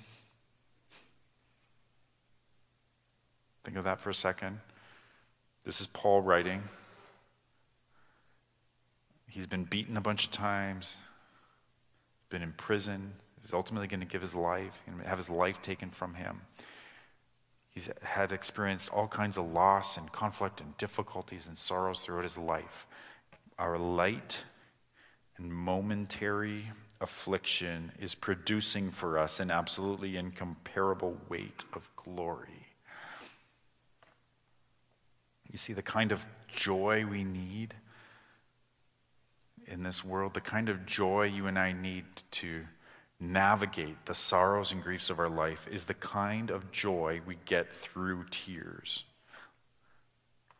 Think 3.64 3.76
of 3.76 3.84
that 3.84 4.00
for 4.00 4.10
a 4.10 4.14
second. 4.14 4.58
This 5.64 5.80
is 5.80 5.86
Paul 5.86 6.22
writing. 6.22 6.62
He's 9.28 9.46
been 9.46 9.64
beaten 9.64 9.96
a 9.96 10.00
bunch 10.00 10.26
of 10.26 10.30
times, 10.30 10.98
been 12.28 12.42
in 12.42 12.52
prison. 12.52 13.12
He's 13.40 13.54
ultimately 13.54 13.88
going 13.88 14.00
to 14.00 14.06
give 14.06 14.20
his 14.20 14.34
life, 14.34 14.82
and 14.86 15.00
have 15.02 15.18
his 15.18 15.30
life 15.30 15.62
taken 15.62 15.90
from 15.90 16.14
him. 16.14 16.40
He's 17.70 17.88
had 18.02 18.32
experienced 18.32 18.90
all 18.90 19.08
kinds 19.08 19.38
of 19.38 19.50
loss 19.50 19.96
and 19.96 20.12
conflict 20.12 20.60
and 20.60 20.76
difficulties 20.76 21.46
and 21.46 21.56
sorrows 21.56 22.00
throughout 22.00 22.24
his 22.24 22.36
life. 22.36 22.86
Our 23.58 23.78
light 23.78 24.44
and 25.38 25.52
momentary 25.52 26.64
affliction 27.00 27.92
is 27.98 28.14
producing 28.14 28.90
for 28.90 29.18
us 29.18 29.40
an 29.40 29.50
absolutely 29.50 30.16
incomparable 30.16 31.16
weight 31.28 31.64
of 31.72 31.88
glory. 31.96 32.61
You 35.52 35.58
see, 35.58 35.74
the 35.74 35.82
kind 35.82 36.12
of 36.12 36.26
joy 36.48 37.04
we 37.04 37.24
need 37.24 37.74
in 39.66 39.82
this 39.82 40.02
world, 40.02 40.32
the 40.32 40.40
kind 40.40 40.70
of 40.70 40.86
joy 40.86 41.24
you 41.24 41.46
and 41.46 41.58
I 41.58 41.72
need 41.72 42.04
to 42.32 42.62
navigate 43.20 44.06
the 44.06 44.14
sorrows 44.14 44.72
and 44.72 44.82
griefs 44.82 45.10
of 45.10 45.18
our 45.18 45.28
life, 45.28 45.68
is 45.70 45.84
the 45.84 45.94
kind 45.94 46.50
of 46.50 46.72
joy 46.72 47.20
we 47.26 47.36
get 47.44 47.72
through 47.76 48.24
tears. 48.30 49.04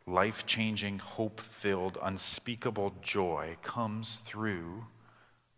Life 0.05 0.45
changing, 0.45 0.99
hope 0.99 1.39
filled, 1.41 1.97
unspeakable 2.01 2.93
joy 3.01 3.57
comes 3.63 4.21
through 4.25 4.85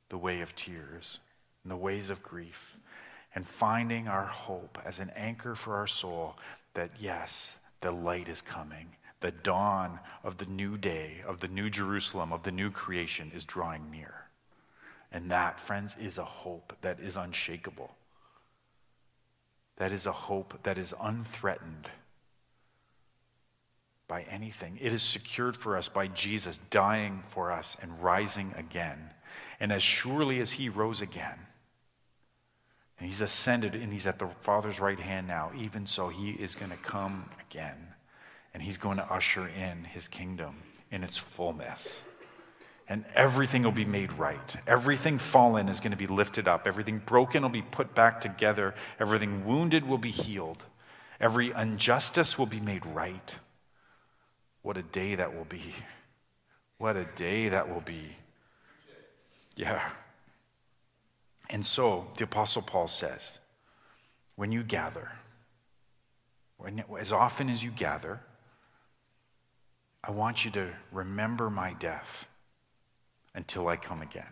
the 0.09 0.17
way 0.17 0.41
of 0.41 0.55
tears 0.55 1.19
and 1.63 1.71
the 1.71 1.77
ways 1.77 2.09
of 2.09 2.23
grief, 2.23 2.77
and 3.33 3.45
finding 3.45 4.07
our 4.07 4.25
hope 4.25 4.79
as 4.85 4.99
an 4.99 5.11
anchor 5.15 5.55
for 5.55 5.75
our 5.75 5.87
soul 5.87 6.37
that, 6.73 6.91
yes, 6.99 7.57
the 7.81 7.91
light 7.91 8.29
is 8.29 8.41
coming. 8.41 8.87
The 9.21 9.31
dawn 9.31 9.99
of 10.23 10.37
the 10.37 10.45
new 10.45 10.77
day, 10.77 11.23
of 11.25 11.39
the 11.39 11.47
new 11.47 11.69
Jerusalem, 11.69 12.33
of 12.33 12.43
the 12.43 12.51
new 12.51 12.69
creation 12.69 13.31
is 13.33 13.45
drawing 13.45 13.89
near. 13.89 14.13
And 15.11 15.31
that, 15.31 15.59
friends, 15.59 15.95
is 15.99 16.17
a 16.17 16.25
hope 16.25 16.73
that 16.81 16.99
is 16.99 17.15
unshakable. 17.15 17.95
That 19.77 19.91
is 19.91 20.05
a 20.05 20.11
hope 20.11 20.61
that 20.63 20.77
is 20.77 20.93
unthreatened 20.99 21.89
by 24.07 24.23
anything. 24.23 24.77
It 24.81 24.93
is 24.93 25.01
secured 25.01 25.57
for 25.57 25.77
us 25.77 25.89
by 25.89 26.07
Jesus 26.07 26.59
dying 26.69 27.23
for 27.29 27.51
us 27.51 27.75
and 27.81 27.97
rising 28.01 28.53
again. 28.55 29.11
And 29.59 29.71
as 29.71 29.83
surely 29.83 30.39
as 30.39 30.53
he 30.53 30.69
rose 30.69 31.01
again, 31.01 31.39
and 32.99 33.07
he's 33.07 33.21
ascended 33.21 33.75
and 33.75 33.91
he's 33.91 34.07
at 34.07 34.19
the 34.19 34.27
Father's 34.27 34.79
right 34.79 34.99
hand 34.99 35.27
now, 35.27 35.51
even 35.57 35.85
so, 35.85 36.07
he 36.09 36.31
is 36.31 36.55
going 36.55 36.71
to 36.71 36.77
come 36.77 37.29
again. 37.49 37.94
And 38.55 38.63
he's 38.63 38.77
going 38.77 38.95
to 38.95 39.03
usher 39.03 39.49
in 39.49 39.83
his 39.83 40.07
kingdom 40.07 40.55
in 40.89 41.03
its 41.03 41.17
fullness. 41.17 42.01
And 42.87 43.03
everything 43.13 43.63
will 43.63 43.73
be 43.73 43.83
made 43.83 44.13
right. 44.13 44.55
Everything 44.65 45.17
fallen 45.17 45.67
is 45.67 45.81
going 45.81 45.91
to 45.91 45.97
be 45.97 46.07
lifted 46.07 46.47
up. 46.47 46.65
Everything 46.65 46.99
broken 47.05 47.41
will 47.43 47.49
be 47.49 47.63
put 47.63 47.93
back 47.93 48.21
together. 48.21 48.73
Everything 48.97 49.45
wounded 49.45 49.85
will 49.85 49.97
be 49.97 50.09
healed. 50.09 50.63
Every 51.19 51.51
injustice 51.51 52.39
will 52.39 52.45
be 52.45 52.61
made 52.61 52.85
right. 52.85 53.35
What 54.61 54.77
a 54.77 54.83
day 54.83 55.15
that 55.15 55.35
will 55.35 55.43
be. 55.43 55.75
What 56.77 56.95
a 56.95 57.03
day 57.03 57.49
that 57.49 57.67
will 57.67 57.81
be. 57.81 58.15
Yeah. 59.57 59.81
And 61.49 61.65
so 61.65 62.07
the 62.17 62.23
Apostle 62.23 62.61
Paul 62.61 62.87
says, 62.87 63.39
when 64.37 64.53
you 64.53 64.63
gather, 64.63 65.11
when, 66.55 66.85
as 66.97 67.11
often 67.11 67.49
as 67.49 67.61
you 67.61 67.71
gather, 67.71 68.21
I 70.07 70.11
want 70.11 70.45
you 70.45 70.51
to 70.51 70.69
remember 70.91 71.49
my 71.49 71.73
death 71.73 72.27
until 73.33 73.67
I 73.67 73.75
come 73.75 74.01
again. 74.01 74.31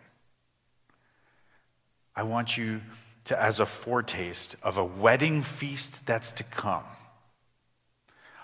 I 2.15 2.23
want 2.23 2.57
you 2.57 2.81
to, 3.25 3.41
as 3.41 3.59
a 3.59 3.65
foretaste 3.65 4.55
of 4.61 4.77
a 4.77 4.85
wedding 4.85 5.41
feast 5.41 6.05
that's 6.05 6.31
to 6.33 6.43
come, 6.43 6.83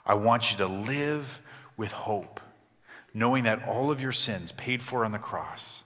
I 0.06 0.16
want 0.16 0.52
you 0.52 0.58
to 0.58 0.68
live 0.68 1.42
with 1.78 1.92
hope, 1.92 2.40
knowing 3.14 3.44
that 3.44 3.68
all 3.68 3.92
of 3.92 4.02
your 4.02 4.12
sins 4.12 4.52
paid 4.52 4.82
for 4.82 5.06
on 5.06 5.12
the 5.12 5.20
cross, 5.20 5.84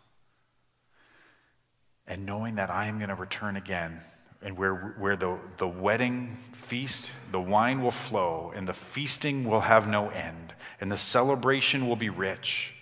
and 2.07 2.25
knowing 2.25 2.55
that 2.55 2.69
I 2.69 2.85
am 2.85 2.99
going 2.99 3.09
to 3.09 3.15
return 3.15 3.57
again, 3.57 3.99
and 4.41 4.57
where, 4.57 4.95
where 4.97 5.17
the, 5.17 5.37
the 5.57 5.67
wedding 5.67 6.37
feast, 6.53 7.11
the 7.31 7.39
wine 7.39 7.81
will 7.81 7.91
flow, 7.91 8.53
and 8.55 8.65
the 8.65 8.73
feasting 8.73 9.43
will 9.43 9.61
have 9.61 9.87
no 9.87 10.09
end, 10.09 10.53
and 10.79 10.91
the 10.91 10.97
celebration 10.97 11.87
will 11.87 11.95
be 11.95 12.09
rich. 12.09 12.73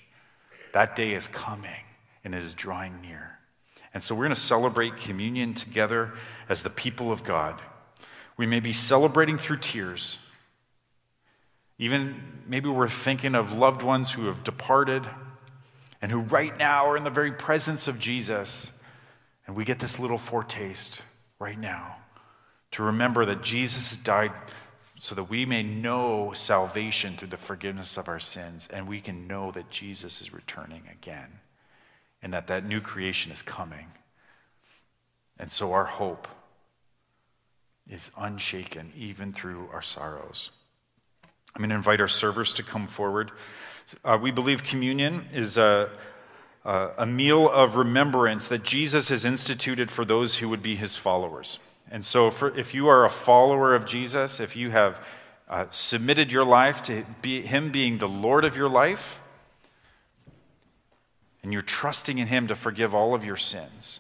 That 0.74 0.96
day 0.96 1.14
is 1.14 1.28
coming, 1.28 1.84
and 2.24 2.34
it 2.34 2.44
is 2.44 2.54
drawing 2.54 3.02
near. 3.02 3.38
And 3.94 4.02
so 4.04 4.16
we're 4.16 4.24
going 4.26 4.36
to 4.36 4.39
celebrate 4.39 4.98
communion 4.98 5.54
together 5.54 6.14
as 6.48 6.62
the 6.62 6.70
people 6.70 7.12
of 7.12 7.24
God. 7.24 7.62
We 8.38 8.46
may 8.46 8.60
be 8.60 8.74
celebrating 8.74 9.38
through 9.38 9.58
tears. 9.58 10.18
Even 11.78 12.44
maybe 12.48 12.70
we're 12.70 12.88
thinking 12.88 13.36
of 13.36 13.52
loved 13.52 13.82
ones 13.82 14.12
who 14.12 14.28
have 14.28 14.44
departed 14.44 15.06
and 16.02 16.12
who 16.12 16.20
right 16.20 16.58
now 16.58 16.88
are 16.88 16.98
in 16.98 17.04
the 17.04 17.10
very 17.10 17.32
presence 17.32 17.88
of 17.88 18.00
Jesus. 18.00 18.72
And 19.46 19.56
we 19.56 19.66
get 19.66 19.80
this 19.80 20.00
little 20.00 20.18
foretaste 20.18 21.02
right 21.39 21.60
now 21.60 21.98
to 22.72 22.84
remember 22.84 23.26
that 23.26 23.42
Jesus 23.42 23.98
died 23.98 24.32
so 25.02 25.16
that 25.16 25.24
we 25.24 25.47
may 25.47 25.64
know 25.64 26.32
salvation 26.32 27.18
through 27.18 27.30
the 27.30 27.36
forgiveness 27.36 27.97
of 27.97 28.08
our 28.08 28.20
sins 28.20 28.70
and 28.72 28.88
we 28.88 29.02
can 29.02 29.26
know 29.26 29.49
that 29.49 29.68
Jesus 29.72 30.22
is 30.22 30.32
returning 30.32 30.84
again 30.91 31.39
and 32.22 32.32
that 32.34 32.45
that 32.45 32.66
new 32.66 32.80
creation 32.80 33.32
is 33.32 33.41
coming. 33.41 33.88
And 35.39 35.52
so 35.52 35.74
our 35.74 35.86
hope 35.86 36.28
is 37.89 38.12
unshaken 38.16 38.93
even 38.95 39.34
through 39.34 39.70
our 39.74 39.82
sorrows. 39.82 40.52
I'm 41.56 41.62
going 41.62 41.70
to 41.70 41.76
invite 41.76 41.99
our 41.99 42.08
servers 42.08 42.54
to 42.54 42.64
come 42.64 42.86
forward. 42.86 43.32
Uh, 44.06 44.20
we 44.22 44.30
believe 44.30 44.64
communion 44.64 45.26
is 45.34 45.58
a, 45.58 45.89
a, 46.64 46.89
a 46.99 47.06
meal 47.08 47.49
of 47.49 47.76
remembrance 47.76 48.49
that 48.49 48.62
Jesus 48.62 49.10
has 49.10 49.26
instituted 49.26 49.89
for 49.89 50.06
those 50.06 50.38
who 50.38 50.47
would 50.47 50.62
be 50.62 50.76
his 50.76 50.95
followers. 50.95 51.58
And 51.92 52.06
so, 52.06 52.32
for, 52.32 52.58
if 52.58 52.74
you 52.74 52.88
are 52.88 53.04
a 53.04 53.10
follower 53.10 53.76
of 53.76 53.86
Jesus, 53.86 54.39
if 54.39 54.56
you 54.56 54.72
have 54.72 55.06
uh, 55.50 55.66
submitted 55.72 56.32
your 56.32 56.46
life 56.46 56.82
to 56.84 57.06
be, 57.22 57.42
him 57.42 57.72
being 57.72 57.98
the 57.98 58.08
Lord 58.08 58.46
of 58.46 58.56
your 58.56 58.70
life, 58.70 59.22
and 61.44 61.52
you're 61.52 61.62
trusting 61.62 62.18
in 62.18 62.28
him 62.28 62.48
to 62.48 62.56
forgive 62.56 62.96
all 62.96 63.14
of 63.14 63.26
your 63.26 63.36
sins, 63.36 64.00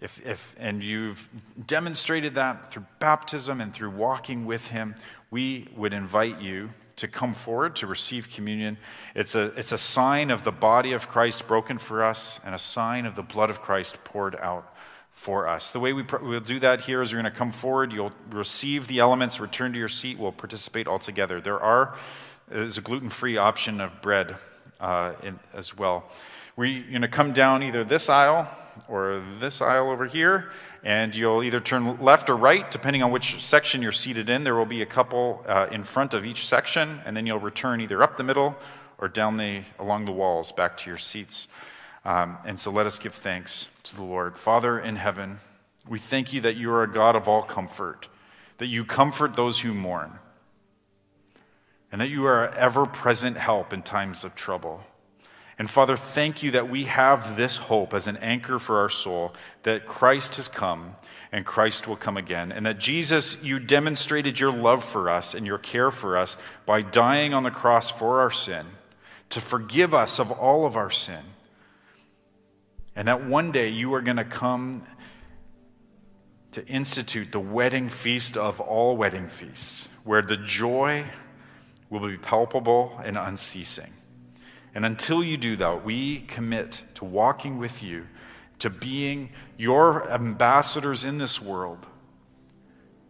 if, 0.00 0.24
if, 0.24 0.54
and 0.58 0.82
you've 0.82 1.28
demonstrated 1.66 2.36
that 2.36 2.70
through 2.70 2.86
baptism 3.00 3.60
and 3.60 3.74
through 3.74 3.90
walking 3.90 4.46
with 4.46 4.68
him, 4.68 4.94
we 5.30 5.68
would 5.76 5.92
invite 5.92 6.40
you 6.40 6.70
to 6.96 7.08
come 7.08 7.34
forward 7.34 7.76
to 7.76 7.86
receive 7.86 8.30
communion. 8.30 8.78
It's 9.14 9.34
a, 9.34 9.46
it's 9.58 9.72
a 9.72 9.78
sign 9.78 10.30
of 10.30 10.44
the 10.44 10.52
body 10.52 10.92
of 10.92 11.08
Christ 11.08 11.46
broken 11.46 11.78
for 11.78 12.04
us 12.04 12.40
and 12.44 12.54
a 12.54 12.58
sign 12.58 13.06
of 13.06 13.14
the 13.14 13.22
blood 13.22 13.50
of 13.50 13.60
Christ 13.60 14.02
poured 14.04 14.36
out 14.36 14.72
for 15.20 15.46
us. 15.46 15.70
The 15.70 15.78
way 15.78 15.92
we 15.92 16.02
pr- 16.02 16.16
we'll 16.16 16.40
do 16.40 16.58
that 16.60 16.80
here 16.80 17.02
is 17.02 17.12
you're 17.12 17.20
going 17.20 17.30
to 17.30 17.38
come 17.38 17.50
forward, 17.50 17.92
you'll 17.92 18.14
receive 18.30 18.88
the 18.88 19.00
elements, 19.00 19.38
return 19.38 19.70
to 19.74 19.78
your 19.78 19.90
seat, 19.90 20.18
we'll 20.18 20.32
participate 20.32 20.86
all 20.86 20.98
together. 20.98 21.42
There 21.42 21.60
are 21.60 21.94
is 22.50 22.78
a 22.78 22.80
gluten 22.80 23.10
free 23.10 23.36
option 23.36 23.82
of 23.82 24.00
bread 24.00 24.36
uh, 24.80 25.12
in, 25.22 25.38
as 25.52 25.76
well. 25.76 26.10
We're 26.56 26.82
going 26.88 27.02
to 27.02 27.08
come 27.08 27.34
down 27.34 27.62
either 27.62 27.84
this 27.84 28.08
aisle 28.08 28.48
or 28.88 29.22
this 29.38 29.60
aisle 29.60 29.90
over 29.90 30.06
here 30.06 30.52
and 30.82 31.14
you'll 31.14 31.42
either 31.42 31.60
turn 31.60 32.00
left 32.00 32.30
or 32.30 32.36
right, 32.38 32.70
depending 32.70 33.02
on 33.02 33.10
which 33.10 33.44
section 33.44 33.82
you're 33.82 33.92
seated 33.92 34.30
in. 34.30 34.42
There 34.42 34.56
will 34.56 34.64
be 34.64 34.80
a 34.80 34.86
couple 34.86 35.44
uh, 35.46 35.66
in 35.70 35.84
front 35.84 36.14
of 36.14 36.24
each 36.24 36.48
section, 36.48 36.98
and 37.04 37.14
then 37.14 37.26
you'll 37.26 37.38
return 37.38 37.82
either 37.82 38.02
up 38.02 38.16
the 38.16 38.24
middle 38.24 38.56
or 38.96 39.06
down 39.06 39.36
the 39.36 39.64
along 39.78 40.06
the 40.06 40.12
walls 40.12 40.50
back 40.50 40.78
to 40.78 40.88
your 40.88 40.98
seats. 40.98 41.46
Um, 42.04 42.38
and 42.44 42.58
so 42.58 42.70
let 42.70 42.86
us 42.86 42.98
give 42.98 43.14
thanks 43.14 43.68
to 43.84 43.96
the 43.96 44.02
Lord. 44.02 44.38
Father 44.38 44.80
in 44.80 44.96
heaven, 44.96 45.38
we 45.88 45.98
thank 45.98 46.32
you 46.32 46.40
that 46.42 46.56
you 46.56 46.70
are 46.72 46.82
a 46.82 46.92
God 46.92 47.16
of 47.16 47.28
all 47.28 47.42
comfort, 47.42 48.08
that 48.58 48.66
you 48.66 48.84
comfort 48.84 49.36
those 49.36 49.60
who 49.60 49.74
mourn, 49.74 50.18
and 51.92 52.00
that 52.00 52.08
you 52.08 52.24
are 52.26 52.48
ever 52.54 52.86
present 52.86 53.36
help 53.36 53.72
in 53.72 53.82
times 53.82 54.24
of 54.24 54.34
trouble. 54.34 54.82
And 55.58 55.68
Father, 55.68 55.98
thank 55.98 56.42
you 56.42 56.52
that 56.52 56.70
we 56.70 56.84
have 56.84 57.36
this 57.36 57.58
hope 57.58 57.92
as 57.92 58.06
an 58.06 58.16
anchor 58.18 58.58
for 58.58 58.78
our 58.78 58.88
soul 58.88 59.34
that 59.64 59.84
Christ 59.84 60.36
has 60.36 60.48
come 60.48 60.94
and 61.32 61.44
Christ 61.44 61.86
will 61.86 61.96
come 61.96 62.16
again. 62.16 62.50
And 62.50 62.64
that 62.64 62.78
Jesus, 62.78 63.36
you 63.42 63.60
demonstrated 63.60 64.40
your 64.40 64.52
love 64.52 64.82
for 64.82 65.10
us 65.10 65.34
and 65.34 65.46
your 65.46 65.58
care 65.58 65.90
for 65.90 66.16
us 66.16 66.38
by 66.64 66.80
dying 66.80 67.34
on 67.34 67.42
the 67.42 67.50
cross 67.50 67.90
for 67.90 68.20
our 68.20 68.30
sin, 68.30 68.64
to 69.28 69.40
forgive 69.40 69.92
us 69.92 70.18
of 70.18 70.32
all 70.32 70.64
of 70.64 70.76
our 70.76 70.90
sin. 70.90 71.22
And 72.96 73.08
that 73.08 73.26
one 73.26 73.52
day 73.52 73.68
you 73.68 73.94
are 73.94 74.02
going 74.02 74.16
to 74.16 74.24
come 74.24 74.82
to 76.52 76.66
institute 76.66 77.30
the 77.30 77.40
wedding 77.40 77.88
feast 77.88 78.36
of 78.36 78.60
all 78.60 78.96
wedding 78.96 79.28
feasts, 79.28 79.88
where 80.04 80.22
the 80.22 80.36
joy 80.36 81.04
will 81.88 82.06
be 82.06 82.16
palpable 82.16 83.00
and 83.04 83.16
unceasing. 83.16 83.92
And 84.74 84.84
until 84.84 85.22
you 85.22 85.36
do 85.36 85.56
that, 85.56 85.84
we 85.84 86.20
commit 86.20 86.82
to 86.94 87.04
walking 87.04 87.58
with 87.58 87.82
you, 87.82 88.06
to 88.60 88.70
being 88.70 89.30
your 89.56 90.08
ambassadors 90.10 91.04
in 91.04 91.18
this 91.18 91.40
world, 91.40 91.86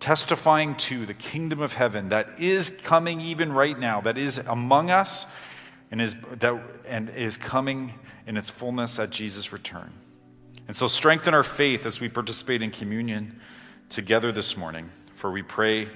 testifying 0.00 0.74
to 0.76 1.04
the 1.04 1.14
kingdom 1.14 1.60
of 1.60 1.74
heaven 1.74 2.08
that 2.10 2.28
is 2.38 2.70
coming 2.82 3.20
even 3.20 3.52
right 3.52 3.78
now, 3.78 4.00
that 4.00 4.16
is 4.16 4.38
among 4.38 4.90
us, 4.90 5.26
and 5.90 6.00
is, 6.00 6.14
that, 6.38 6.60
and 6.86 7.10
is 7.10 7.36
coming 7.36 7.94
in 8.26 8.36
its 8.36 8.50
fullness 8.50 8.98
at 8.98 9.10
Jesus' 9.10 9.52
return. 9.52 9.92
And 10.68 10.76
so 10.76 10.86
strengthen 10.86 11.34
our 11.34 11.42
faith 11.42 11.84
as 11.84 12.00
we 12.00 12.08
participate 12.08 12.62
in 12.62 12.70
communion 12.70 13.40
together 13.88 14.30
this 14.30 14.56
morning, 14.56 14.88
for 15.14 15.32
we 15.32 15.42
pray 15.42 15.88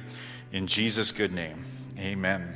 in 0.52 0.66
Jesus' 0.66 1.12
good 1.12 1.32
name. 1.32 1.64
Amen. 1.98 2.54